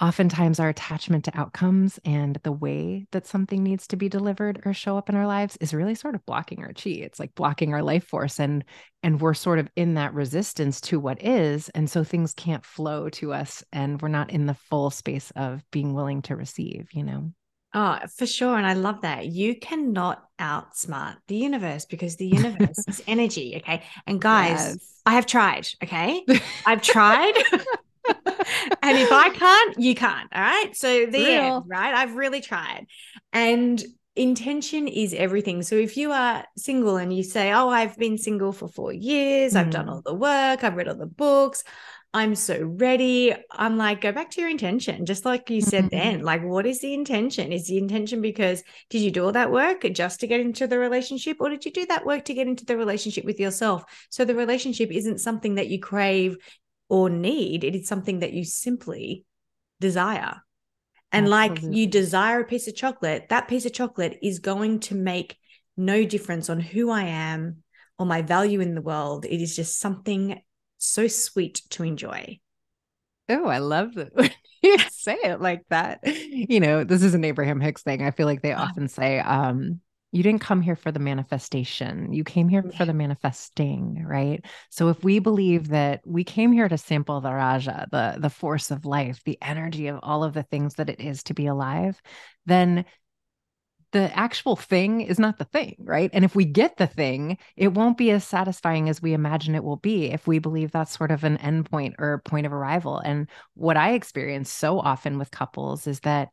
oftentimes 0.00 0.58
our 0.58 0.68
attachment 0.68 1.24
to 1.24 1.38
outcomes 1.38 2.00
and 2.04 2.38
the 2.42 2.52
way 2.52 3.06
that 3.12 3.26
something 3.26 3.62
needs 3.62 3.86
to 3.86 3.96
be 3.96 4.08
delivered 4.08 4.62
or 4.64 4.72
show 4.72 4.96
up 4.96 5.08
in 5.08 5.14
our 5.14 5.26
lives 5.26 5.56
is 5.60 5.74
really 5.74 5.94
sort 5.94 6.14
of 6.14 6.24
blocking 6.26 6.60
our 6.60 6.72
chi 6.72 6.90
it's 6.90 7.20
like 7.20 7.34
blocking 7.34 7.74
our 7.74 7.82
life 7.82 8.04
force 8.04 8.40
and 8.40 8.64
and 9.02 9.20
we're 9.20 9.34
sort 9.34 9.58
of 9.58 9.68
in 9.76 9.94
that 9.94 10.14
resistance 10.14 10.80
to 10.80 10.98
what 10.98 11.22
is 11.22 11.68
and 11.70 11.90
so 11.90 12.02
things 12.02 12.32
can't 12.34 12.64
flow 12.64 13.08
to 13.08 13.32
us 13.32 13.62
and 13.72 14.00
we're 14.00 14.08
not 14.08 14.30
in 14.30 14.46
the 14.46 14.54
full 14.54 14.90
space 14.90 15.30
of 15.36 15.62
being 15.70 15.94
willing 15.94 16.22
to 16.22 16.36
receive 16.36 16.88
you 16.92 17.02
know 17.02 17.30
Oh, 17.72 17.98
for 18.16 18.26
sure. 18.26 18.56
And 18.56 18.66
I 18.66 18.72
love 18.72 19.02
that. 19.02 19.26
You 19.26 19.54
cannot 19.54 20.24
outsmart 20.40 21.18
the 21.28 21.36
universe 21.36 21.84
because 21.84 22.16
the 22.16 22.26
universe 22.26 22.84
is 22.88 23.00
energy. 23.06 23.54
Okay. 23.58 23.84
And 24.08 24.20
guys, 24.20 24.58
yes. 24.58 25.00
I 25.06 25.14
have 25.14 25.26
tried. 25.26 25.68
Okay. 25.80 26.24
I've 26.66 26.82
tried. 26.82 27.34
and 28.08 28.98
if 28.98 29.12
I 29.12 29.30
can't, 29.30 29.78
you 29.78 29.94
can't. 29.94 30.28
All 30.34 30.42
right. 30.42 30.70
So 30.74 31.06
the 31.06 31.18
end, 31.18 31.64
right? 31.66 31.94
I've 31.94 32.16
really 32.16 32.40
tried. 32.40 32.86
And 33.32 33.82
intention 34.16 34.88
is 34.88 35.14
everything. 35.14 35.62
So 35.62 35.76
if 35.76 35.96
you 35.96 36.12
are 36.12 36.44
single 36.56 36.96
and 36.96 37.14
you 37.14 37.22
say, 37.22 37.52
Oh, 37.52 37.68
I've 37.68 37.96
been 37.96 38.18
single 38.18 38.52
for 38.52 38.68
four 38.68 38.92
years, 38.92 39.54
mm. 39.54 39.56
I've 39.56 39.70
done 39.70 39.86
mm. 39.86 39.92
all 39.92 40.02
the 40.02 40.14
work, 40.14 40.64
I've 40.64 40.76
read 40.76 40.88
all 40.88 40.96
the 40.96 41.06
books, 41.06 41.64
I'm 42.12 42.34
so 42.34 42.60
ready. 42.60 43.32
I'm 43.52 43.76
like, 43.76 44.00
go 44.00 44.10
back 44.10 44.30
to 44.32 44.40
your 44.40 44.50
intention, 44.50 45.06
just 45.06 45.24
like 45.24 45.48
you 45.48 45.60
said 45.60 45.84
mm-hmm. 45.84 45.96
then. 45.96 46.22
Like, 46.22 46.42
what 46.42 46.66
is 46.66 46.80
the 46.80 46.92
intention? 46.92 47.52
Is 47.52 47.68
the 47.68 47.78
intention 47.78 48.20
because 48.20 48.64
did 48.88 49.02
you 49.02 49.12
do 49.12 49.24
all 49.24 49.32
that 49.32 49.52
work 49.52 49.86
just 49.92 50.18
to 50.20 50.26
get 50.26 50.40
into 50.40 50.66
the 50.66 50.80
relationship, 50.80 51.36
or 51.38 51.50
did 51.50 51.64
you 51.64 51.70
do 51.70 51.86
that 51.86 52.04
work 52.04 52.24
to 52.24 52.34
get 52.34 52.48
into 52.48 52.64
the 52.64 52.76
relationship 52.76 53.24
with 53.24 53.38
yourself? 53.38 53.84
So 54.10 54.24
the 54.24 54.34
relationship 54.34 54.90
isn't 54.90 55.20
something 55.20 55.54
that 55.54 55.68
you 55.68 55.78
crave, 55.78 56.36
or 56.90 57.08
need. 57.08 57.64
It 57.64 57.74
is 57.74 57.88
something 57.88 58.18
that 58.18 58.32
you 58.32 58.44
simply 58.44 59.24
desire. 59.80 60.42
And 61.12 61.26
Absolutely. 61.26 61.68
like 61.68 61.76
you 61.76 61.86
desire 61.86 62.40
a 62.40 62.44
piece 62.44 62.68
of 62.68 62.76
chocolate, 62.76 63.28
that 63.30 63.48
piece 63.48 63.64
of 63.64 63.72
chocolate 63.72 64.18
is 64.22 64.38
going 64.40 64.80
to 64.80 64.94
make 64.94 65.36
no 65.76 66.04
difference 66.04 66.50
on 66.50 66.60
who 66.60 66.90
I 66.90 67.04
am 67.04 67.62
or 67.98 68.06
my 68.06 68.22
value 68.22 68.60
in 68.60 68.74
the 68.74 68.82
world. 68.82 69.24
It 69.24 69.40
is 69.40 69.56
just 69.56 69.78
something 69.80 70.40
so 70.78 71.08
sweet 71.08 71.62
to 71.70 71.84
enjoy. 71.84 72.38
Oh, 73.28 73.46
I 73.46 73.58
love 73.58 73.94
that 73.94 74.12
you 74.62 74.78
say 74.90 75.16
it 75.22 75.40
like 75.40 75.62
that. 75.70 76.00
You 76.04 76.60
know, 76.60 76.84
this 76.84 77.02
is 77.02 77.14
an 77.14 77.24
Abraham 77.24 77.60
Hicks 77.60 77.82
thing. 77.82 78.02
I 78.02 78.10
feel 78.10 78.26
like 78.26 78.42
they 78.42 78.52
often 78.52 78.88
say, 78.88 79.20
um, 79.20 79.80
you 80.12 80.22
didn't 80.22 80.40
come 80.40 80.60
here 80.60 80.76
for 80.76 80.90
the 80.90 80.98
manifestation. 80.98 82.12
You 82.12 82.24
came 82.24 82.48
here 82.48 82.64
for 82.76 82.84
the 82.84 82.92
manifesting, 82.92 84.04
right? 84.04 84.44
So 84.68 84.88
if 84.88 85.04
we 85.04 85.20
believe 85.20 85.68
that 85.68 86.00
we 86.04 86.24
came 86.24 86.50
here 86.50 86.68
to 86.68 86.76
sample 86.76 87.20
the 87.20 87.32
Raja, 87.32 87.86
the 87.92 88.16
the 88.18 88.30
force 88.30 88.70
of 88.70 88.84
life, 88.84 89.22
the 89.24 89.38
energy 89.40 89.86
of 89.86 90.00
all 90.02 90.24
of 90.24 90.34
the 90.34 90.42
things 90.42 90.74
that 90.74 90.90
it 90.90 91.00
is 91.00 91.22
to 91.24 91.34
be 91.34 91.46
alive, 91.46 92.00
then 92.46 92.84
the 93.92 94.16
actual 94.16 94.54
thing 94.54 95.00
is 95.00 95.18
not 95.18 95.38
the 95.38 95.44
thing, 95.44 95.74
right? 95.80 96.10
And 96.12 96.24
if 96.24 96.34
we 96.34 96.44
get 96.44 96.76
the 96.76 96.86
thing, 96.86 97.38
it 97.56 97.68
won't 97.68 97.98
be 97.98 98.10
as 98.12 98.24
satisfying 98.24 98.88
as 98.88 99.02
we 99.02 99.14
imagine 99.14 99.54
it 99.54 99.64
will 99.64 99.76
be 99.76 100.06
if 100.06 100.26
we 100.26 100.38
believe 100.38 100.70
that's 100.70 100.96
sort 100.96 101.10
of 101.10 101.24
an 101.24 101.38
endpoint 101.38 101.94
or 101.98 102.22
point 102.24 102.46
of 102.46 102.52
arrival. 102.52 102.98
And 102.98 103.28
what 103.54 103.76
I 103.76 103.94
experience 103.94 104.50
so 104.50 104.78
often 104.78 105.18
with 105.18 105.32
couples 105.32 105.88
is 105.88 106.00
that 106.00 106.28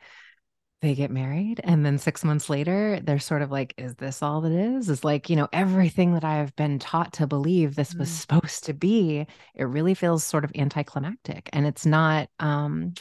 they 0.81 0.93
get 0.93 1.09
married 1.09 1.59
and 1.63 1.85
then 1.85 1.97
six 1.97 2.23
months 2.23 2.49
later 2.49 2.99
they're 3.03 3.19
sort 3.19 3.41
of 3.41 3.51
like 3.51 3.73
is 3.77 3.95
this 3.95 4.21
all 4.21 4.41
that 4.41 4.51
is 4.51 4.89
is 4.89 5.03
like 5.03 5.29
you 5.29 5.35
know 5.35 5.47
everything 5.51 6.13
that 6.13 6.23
i've 6.23 6.55
been 6.55 6.77
taught 6.77 7.13
to 7.13 7.25
believe 7.25 7.75
this 7.75 7.95
was 7.95 8.09
mm. 8.09 8.13
supposed 8.13 8.65
to 8.65 8.73
be 8.73 9.25
it 9.55 9.63
really 9.63 9.95
feels 9.95 10.23
sort 10.23 10.43
of 10.43 10.51
anticlimactic 10.55 11.49
and 11.51 11.65
it's 11.65 11.85
not 11.85 12.29
um 12.39 12.93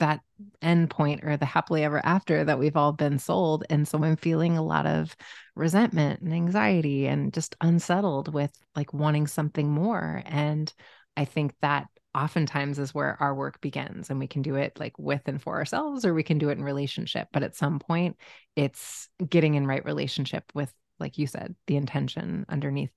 that 0.00 0.20
end 0.60 0.90
point 0.90 1.22
or 1.22 1.36
the 1.36 1.46
happily 1.46 1.84
ever 1.84 2.04
after 2.04 2.44
that 2.44 2.58
we've 2.58 2.76
all 2.76 2.92
been 2.92 3.20
sold 3.20 3.64
and 3.70 3.86
so 3.86 4.02
i'm 4.02 4.16
feeling 4.16 4.58
a 4.58 4.64
lot 4.64 4.84
of 4.84 5.14
resentment 5.54 6.20
and 6.20 6.32
anxiety 6.32 7.06
and 7.06 7.32
just 7.32 7.54
unsettled 7.60 8.34
with 8.34 8.50
like 8.74 8.92
wanting 8.92 9.28
something 9.28 9.70
more 9.70 10.22
and 10.26 10.72
i 11.16 11.24
think 11.24 11.54
that 11.62 11.86
oftentimes 12.14 12.78
is 12.78 12.94
where 12.94 13.16
our 13.20 13.34
work 13.34 13.60
begins 13.60 14.10
and 14.10 14.18
we 14.18 14.26
can 14.26 14.42
do 14.42 14.56
it 14.56 14.78
like 14.78 14.98
with 14.98 15.22
and 15.26 15.40
for 15.40 15.56
ourselves 15.56 16.04
or 16.04 16.12
we 16.12 16.22
can 16.22 16.38
do 16.38 16.50
it 16.50 16.58
in 16.58 16.64
relationship 16.64 17.28
but 17.32 17.42
at 17.42 17.56
some 17.56 17.78
point 17.78 18.16
it's 18.54 19.08
getting 19.28 19.54
in 19.54 19.66
right 19.66 19.84
relationship 19.84 20.44
with 20.54 20.72
like 21.00 21.16
you 21.16 21.26
said 21.26 21.54
the 21.66 21.76
intention 21.76 22.44
underneath 22.48 22.90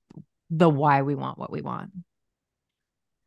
the 0.49 0.69
why 0.69 1.01
we 1.01 1.15
want 1.15 1.37
what 1.37 1.51
we 1.51 1.61
want 1.61 1.91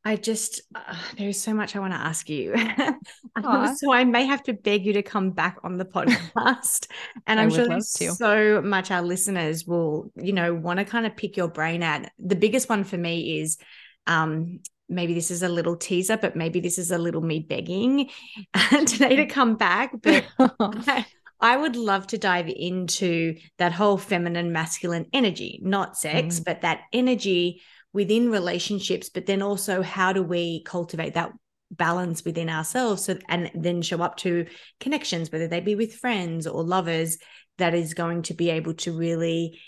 I 0.05 0.17
just, 0.17 0.63
uh, 0.75 0.95
there's 1.19 1.39
so 1.39 1.53
much 1.53 1.77
I 1.77 1.81
want 1.81 1.93
to 1.93 1.99
ask 1.99 2.31
you. 2.31 2.55
um, 3.45 3.77
so 3.77 3.93
I 3.93 4.05
may 4.05 4.25
have 4.25 4.43
to 4.45 4.55
beg 4.55 4.87
you 4.87 4.95
to 4.95 5.03
come 5.03 5.33
back 5.33 5.59
on 5.65 5.77
the 5.77 5.85
podcast. 5.85 6.87
and 7.27 7.39
I'm 7.39 7.51
sure 7.51 7.67
there's 7.67 8.17
so 8.17 8.63
much 8.63 8.91
our 8.91 9.03
listeners 9.03 9.67
will, 9.67 10.11
you 10.17 10.33
know, 10.33 10.55
want 10.55 10.79
to 10.79 10.87
kind 10.87 11.05
of 11.05 11.15
pick 11.15 11.37
your 11.37 11.49
brain 11.49 11.83
at. 11.83 12.11
The 12.19 12.37
biggest 12.37 12.71
one 12.71 12.85
for 12.85 12.97
me 12.97 13.41
is 13.41 13.59
um, 14.07 14.61
maybe 14.89 15.15
this 15.15 15.31
is 15.31 15.43
a 15.43 15.49
little 15.49 15.77
teaser, 15.77 16.17
but 16.17 16.37
maybe 16.37 16.61
this 16.61 16.79
is 16.79 16.91
a 16.91 16.99
little 16.99 17.21
me 17.21 17.41
begging 17.41 18.11
today 18.87 19.17
to 19.17 19.27
come 19.27 19.57
back. 19.57 19.93
But 20.01 20.27
I, 20.39 21.07
I, 21.41 21.57
would 21.57 21.77
love 21.77 22.07
to 22.09 22.19
dive 22.19 22.49
into 22.49 23.37
that 23.59 23.73
whole 23.73 23.99
feminine, 23.99 24.53
masculine 24.53 25.07
energy, 25.13 25.61
not 25.63 25.97
sex, 25.97 26.41
mm. 26.41 26.45
but 26.45 26.63
that 26.63 26.83
energy 26.93 27.63
within 27.93 28.31
relationships, 28.31 29.09
but 29.09 29.27
then 29.27 29.43
also 29.43 29.83
how 29.83 30.13
do 30.13 30.23
we 30.23 30.63
cultivate 30.65 31.15
that 31.15 31.33
balance 31.71 32.25
within 32.25 32.49
ourselves 32.49 33.05
so 33.05 33.19
and 33.29 33.51
then 33.55 33.83
show 33.83 34.01
up 34.01 34.17
to 34.17 34.47
connections 34.81 35.31
whether 35.31 35.47
they 35.47 35.61
be 35.61 35.75
with 35.75 35.95
friends 35.95 36.47
or 36.47 36.63
lovers 36.63 37.19
that 37.59 37.75
is 37.75 37.93
going 37.93 38.23
to 38.23 38.33
be 38.33 38.49
able 38.49 38.73
to 38.73 38.97
really 38.97 39.61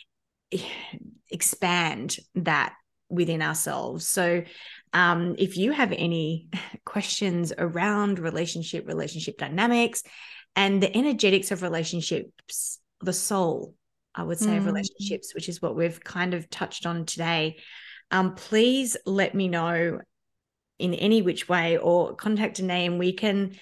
expand 1.31 2.17
that 2.35 2.75
within 3.11 3.43
ourselves 3.43 4.07
so 4.07 4.43
um, 4.93 5.37
if 5.39 5.57
you 5.57 5.73
have 5.73 5.93
any 5.93 6.49
questions 6.85 7.53
around 7.57 8.19
relationship, 8.19 8.87
relationship 8.87 9.39
dynamics, 9.39 10.03
and 10.57 10.83
the 10.83 10.95
energetics 10.97 11.51
of 11.51 11.63
relationships, 11.63 12.81
the 13.01 13.13
soul, 13.13 13.75
I 14.15 14.25
would 14.25 14.39
say, 14.39 14.51
mm. 14.51 14.59
of 14.59 14.67
relationships, 14.67 15.35
which 15.35 15.49
is 15.49 15.63
what 15.63 15.77
we've 15.77 16.03
kind 16.03 16.35
of 16.35 16.51
touched 16.51 16.87
on 16.87 17.07
today, 17.07 17.59
um, 18.11 18.35
please 18.35 18.97
let 19.07 19.35
me 19.35 19.47
know 19.47 20.01
in 20.81 20.95
any 20.95 21.23
which 21.23 21.49
way 21.49 21.79
or 21.79 22.17
contact 22.17 22.59
a 22.59 22.65
name. 22.65 22.99
We 22.99 23.13
can 23.13 23.53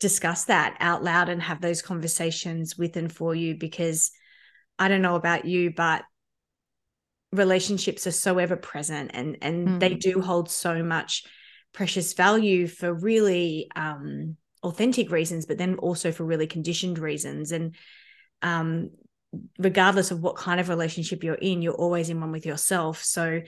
discuss 0.00 0.46
that 0.46 0.76
out 0.80 1.04
loud 1.04 1.28
and 1.28 1.40
have 1.40 1.60
those 1.60 1.80
conversations 1.80 2.76
with 2.76 2.96
and 2.96 3.12
for 3.12 3.36
you 3.36 3.54
because 3.56 4.10
I 4.80 4.88
don't 4.88 5.02
know 5.02 5.14
about 5.14 5.44
you, 5.44 5.70
but 5.70 6.02
relationships 7.32 8.06
are 8.06 8.12
so 8.12 8.38
ever 8.38 8.56
present 8.56 9.10
and 9.14 9.38
and 9.40 9.68
mm. 9.68 9.80
they 9.80 9.94
do 9.94 10.20
hold 10.20 10.50
so 10.50 10.82
much 10.82 11.24
precious 11.72 12.12
value 12.12 12.66
for 12.66 12.92
really 12.92 13.70
um, 13.74 14.36
authentic 14.62 15.10
reasons 15.10 15.46
but 15.46 15.56
then 15.58 15.76
also 15.76 16.12
for 16.12 16.24
really 16.24 16.46
conditioned 16.46 16.98
reasons. 16.98 17.52
And 17.52 17.74
um, 18.42 18.90
regardless 19.58 20.10
of 20.10 20.20
what 20.20 20.36
kind 20.36 20.60
of 20.60 20.68
relationship 20.68 21.24
you're 21.24 21.34
in 21.34 21.62
you're 21.62 21.72
always 21.72 22.10
in 22.10 22.20
one 22.20 22.32
with 22.32 22.44
yourself. 22.44 23.02
So 23.02 23.40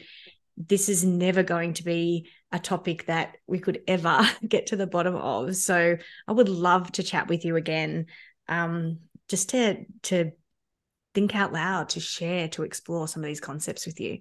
this 0.56 0.88
is 0.88 1.04
never 1.04 1.42
going 1.42 1.74
to 1.74 1.84
be 1.84 2.30
a 2.52 2.58
topic 2.58 3.06
that 3.06 3.36
we 3.46 3.58
could 3.58 3.82
ever 3.86 4.26
get 4.48 4.68
to 4.68 4.76
the 4.76 4.86
bottom 4.86 5.14
of. 5.14 5.56
So 5.56 5.98
i 6.26 6.32
would 6.32 6.48
love 6.48 6.90
to 6.92 7.02
chat 7.02 7.28
with 7.28 7.44
you 7.44 7.56
again 7.56 8.06
um, 8.48 9.00
just 9.28 9.50
to 9.50 9.84
to 10.02 10.32
think 11.14 11.34
out 11.34 11.52
loud, 11.52 11.90
to 11.90 12.00
share, 12.00 12.48
to 12.48 12.64
explore 12.64 13.08
some 13.08 13.22
of 13.22 13.28
these 13.28 13.40
concepts 13.40 13.86
with 13.86 14.00
you. 14.00 14.18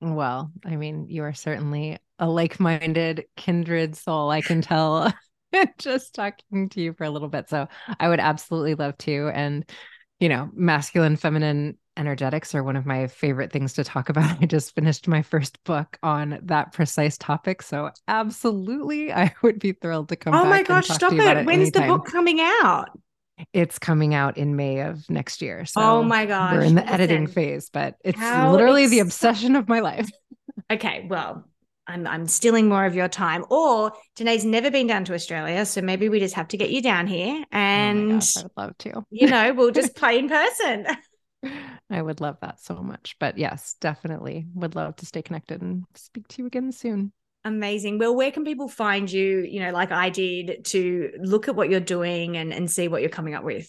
Well, 0.00 0.52
I 0.64 0.76
mean, 0.76 1.06
you 1.08 1.22
are 1.24 1.32
certainly 1.32 1.98
a 2.18 2.28
like 2.28 2.60
minded, 2.60 3.24
kindred 3.36 3.96
soul. 3.96 4.30
I 4.30 4.42
can 4.42 4.60
tell 4.60 5.12
just 5.78 6.14
talking 6.14 6.68
to 6.70 6.80
you 6.80 6.92
for 6.92 7.04
a 7.04 7.10
little 7.10 7.28
bit. 7.28 7.48
So 7.48 7.68
I 7.98 8.08
would 8.08 8.20
absolutely 8.20 8.74
love 8.74 8.98
to. 8.98 9.30
And, 9.32 9.64
you 10.20 10.28
know, 10.28 10.50
masculine, 10.54 11.16
feminine 11.16 11.78
energetics 11.96 12.54
are 12.54 12.62
one 12.62 12.76
of 12.76 12.86
my 12.86 13.06
favorite 13.06 13.52
things 13.52 13.74
to 13.74 13.84
talk 13.84 14.08
about. 14.08 14.38
I 14.42 14.46
just 14.46 14.74
finished 14.74 15.08
my 15.08 15.22
first 15.22 15.62
book 15.64 15.98
on 16.02 16.40
that 16.44 16.72
precise 16.72 17.16
topic. 17.16 17.62
So 17.62 17.90
absolutely, 18.08 19.12
I 19.12 19.34
would 19.42 19.58
be 19.58 19.72
thrilled 19.72 20.08
to 20.10 20.16
come. 20.16 20.34
Oh 20.34 20.44
my 20.44 20.62
gosh, 20.62 20.88
stop 20.88 21.12
it. 21.12 21.20
it. 21.20 21.46
When's 21.46 21.70
the 21.70 21.82
book 21.82 22.06
coming 22.06 22.40
out? 22.40 22.90
It's 23.52 23.78
coming 23.78 24.14
out 24.14 24.36
in 24.38 24.56
May 24.56 24.80
of 24.80 25.08
next 25.10 25.42
year. 25.42 25.64
So 25.64 25.80
oh 25.80 26.02
my 26.02 26.26
gosh. 26.26 26.54
We're 26.54 26.62
in 26.62 26.74
the 26.74 26.82
Listen, 26.82 26.94
editing 26.94 27.26
phase, 27.26 27.70
but 27.70 27.96
it's 28.04 28.20
literally 28.20 28.86
the 28.86 29.00
obsession 29.00 29.56
of 29.56 29.68
my 29.68 29.80
life. 29.80 30.08
okay. 30.70 31.06
Well, 31.08 31.44
I'm 31.86 32.06
I'm 32.06 32.26
stealing 32.26 32.68
more 32.68 32.86
of 32.86 32.94
your 32.94 33.08
time. 33.08 33.44
Or 33.50 33.92
Dené's 34.16 34.44
never 34.44 34.70
been 34.70 34.86
down 34.86 35.04
to 35.06 35.14
Australia, 35.14 35.66
so 35.66 35.82
maybe 35.82 36.08
we 36.08 36.20
just 36.20 36.34
have 36.34 36.48
to 36.48 36.56
get 36.56 36.70
you 36.70 36.80
down 36.80 37.06
here, 37.06 37.40
oh 37.40 37.46
and 37.56 38.12
oh 38.12 38.14
gosh, 38.14 38.36
I 38.36 38.42
would 38.42 38.52
love 38.56 38.78
to. 38.78 39.04
You 39.10 39.28
know, 39.28 39.52
we'll 39.52 39.70
just 39.70 39.94
play 39.96 40.18
in 40.18 40.28
person. 40.28 40.86
I 41.90 42.00
would 42.00 42.20
love 42.20 42.38
that 42.40 42.60
so 42.60 42.76
much. 42.76 43.16
But 43.20 43.36
yes, 43.36 43.76
definitely 43.80 44.46
would 44.54 44.74
love 44.74 44.96
to 44.96 45.06
stay 45.06 45.22
connected 45.22 45.60
and 45.60 45.84
speak 45.94 46.26
to 46.28 46.42
you 46.42 46.46
again 46.46 46.72
soon. 46.72 47.12
Amazing. 47.44 47.98
Well, 47.98 48.14
where 48.14 48.30
can 48.30 48.44
people 48.44 48.68
find 48.68 49.10
you, 49.10 49.40
you 49.40 49.60
know, 49.60 49.70
like 49.70 49.92
I 49.92 50.08
did 50.08 50.64
to 50.66 51.10
look 51.18 51.48
at 51.48 51.54
what 51.54 51.68
you're 51.68 51.80
doing 51.80 52.36
and, 52.36 52.52
and 52.52 52.70
see 52.70 52.88
what 52.88 53.02
you're 53.02 53.10
coming 53.10 53.34
up 53.34 53.44
with? 53.44 53.68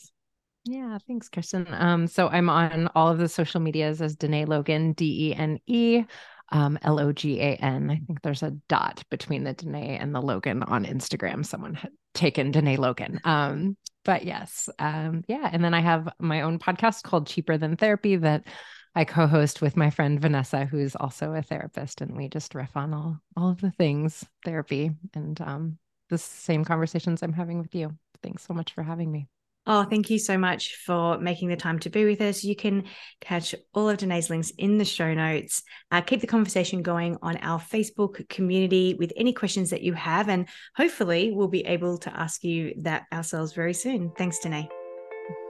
Yeah, 0.64 0.98
thanks, 1.08 1.30
Kirsten. 1.30 1.68
Um, 1.70 2.08
so 2.08 2.28
I'm 2.28 2.50
on 2.50 2.90
all 2.96 3.10
of 3.10 3.20
the 3.20 3.28
social 3.28 3.60
medias 3.60 4.02
as 4.02 4.16
Dene 4.16 4.48
Logan, 4.48 4.94
D 4.94 5.30
E 5.30 5.36
N 5.36 5.60
E 5.68 6.04
um, 6.52 6.80
L 6.82 7.00
O 7.00 7.12
G 7.12 7.40
A 7.40 7.56
N. 7.56 7.92
I 7.92 8.02
think 8.08 8.22
there's 8.22 8.44
a 8.44 8.52
dot 8.68 9.04
between 9.12 9.44
the 9.44 9.54
Dene 9.54 9.76
and 9.76 10.16
the 10.16 10.22
Logan 10.22 10.64
on 10.64 10.86
Instagram. 10.86 11.46
Someone 11.46 11.76
had 11.76 11.92
taken 12.14 12.52
Dene 12.52 12.78
Logan. 12.78 13.20
Um, 13.24 13.78
but 14.04 14.24
yes, 14.24 14.70
um, 14.80 15.24
yeah. 15.28 15.50
And 15.52 15.64
then 15.64 15.74
I 15.74 15.82
have 15.82 16.10
my 16.20 16.42
own 16.42 16.60
podcast 16.60 17.04
called 17.04 17.28
Cheaper 17.28 17.58
Than 17.58 17.76
Therapy 17.76 18.16
that 18.18 18.46
I 18.96 19.04
co-host 19.04 19.62
with 19.62 19.76
my 19.76 19.90
friend 19.90 20.20
Vanessa, 20.20 20.66
who's 20.66 20.96
also 20.96 21.34
a 21.34 21.42
therapist, 21.42 22.02
and 22.02 22.16
we 22.16 22.30
just 22.30 22.56
riff 22.56 22.76
on 22.78 22.94
all 22.94 23.20
all 23.36 23.50
of 23.50 23.62
the 23.62 23.72
things 23.72 24.26
therapy 24.46 24.92
and 25.14 25.40
um, 25.42 25.78
the 26.10 26.18
same 26.18 26.64
conversations 26.64 27.22
I'm 27.22 27.34
having 27.34 27.60
with 27.60 27.76
you. 27.76 27.98
Thanks 28.24 28.46
so 28.46 28.54
much 28.54 28.74
for 28.74 28.84
having 28.84 29.12
me. 29.12 29.28
Oh, 29.68 29.84
thank 29.84 30.12
you 30.12 30.20
so 30.20 30.38
much 30.38 30.76
for 30.76 31.18
making 31.18 31.50
the 31.50 31.56
time 31.56 31.80
to 31.80 31.90
be 31.90 32.06
with 32.06 32.22
us. 32.22 32.44
You 32.44 32.56
can 32.56 32.84
catch 33.20 33.56
all 33.74 33.90
of 33.90 33.98
Dené's 33.98 34.30
links 34.30 34.52
in 34.60 34.78
the 34.78 34.86
show 34.86 35.14
notes. 35.14 35.64
Uh, 35.90 36.02
keep 36.02 36.22
the 36.22 36.28
conversation 36.28 36.84
going 36.84 37.18
on 37.24 37.38
our 37.38 37.60
Facebook 37.60 38.30
community 38.30 38.94
with 38.94 39.12
any 39.16 39.34
questions 39.34 39.72
that 39.72 39.82
you 39.82 39.94
have. 39.94 40.30
And 40.30 40.48
hopefully, 40.76 41.32
we'll 41.34 41.48
be 41.48 41.66
able 41.66 41.98
to 42.00 42.16
ask 42.16 42.44
you 42.44 42.76
that 42.82 43.06
ourselves 43.12 43.54
very 43.54 43.74
soon. 43.74 44.12
Thanks, 44.18 44.38
Dené. 44.40 44.70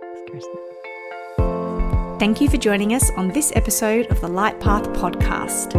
Thanks, 0.01 0.31
Kirsten. 0.31 0.64
Thank 2.17 2.39
you 2.39 2.49
for 2.49 2.55
joining 2.55 2.93
us 2.93 3.11
on 3.17 3.27
this 3.27 3.51
episode 3.57 4.07
of 4.07 4.21
the 4.21 4.29
Light 4.29 4.57
Path 4.61 4.83
podcast. 4.93 5.75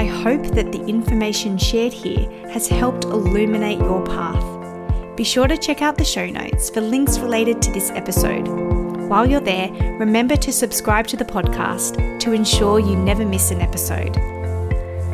I 0.00 0.06
hope 0.06 0.42
that 0.54 0.72
the 0.72 0.82
information 0.86 1.58
shared 1.58 1.92
here 1.92 2.26
has 2.48 2.66
helped 2.66 3.04
illuminate 3.04 3.80
your 3.80 4.02
path. 4.06 4.42
Be 5.14 5.24
sure 5.24 5.46
to 5.46 5.58
check 5.58 5.82
out 5.82 5.98
the 5.98 6.04
show 6.04 6.24
notes 6.24 6.70
for 6.70 6.80
links 6.80 7.18
related 7.18 7.60
to 7.60 7.70
this 7.70 7.90
episode. 7.90 8.48
While 9.10 9.26
you're 9.26 9.42
there, 9.42 9.70
remember 9.98 10.36
to 10.36 10.52
subscribe 10.52 11.06
to 11.08 11.18
the 11.18 11.24
podcast 11.26 12.18
to 12.20 12.32
ensure 12.32 12.80
you 12.80 12.96
never 12.96 13.26
miss 13.26 13.50
an 13.50 13.60
episode. 13.60 14.16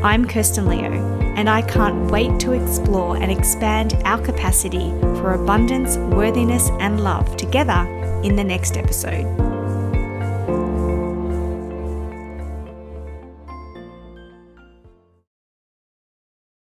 I'm 0.04 0.24
Kirsten 0.24 0.66
Leo, 0.66 0.92
and 1.34 1.50
I 1.50 1.62
can't 1.62 2.12
wait 2.12 2.38
to 2.40 2.52
explore 2.52 3.16
and 3.16 3.32
expand 3.32 4.00
our 4.04 4.22
capacity 4.22 4.90
for 5.18 5.32
abundance, 5.32 5.96
worthiness, 6.14 6.70
and 6.78 7.00
love 7.00 7.36
together 7.36 7.88
in 8.22 8.36
the 8.36 8.44
next 8.44 8.76
episode. 8.76 9.49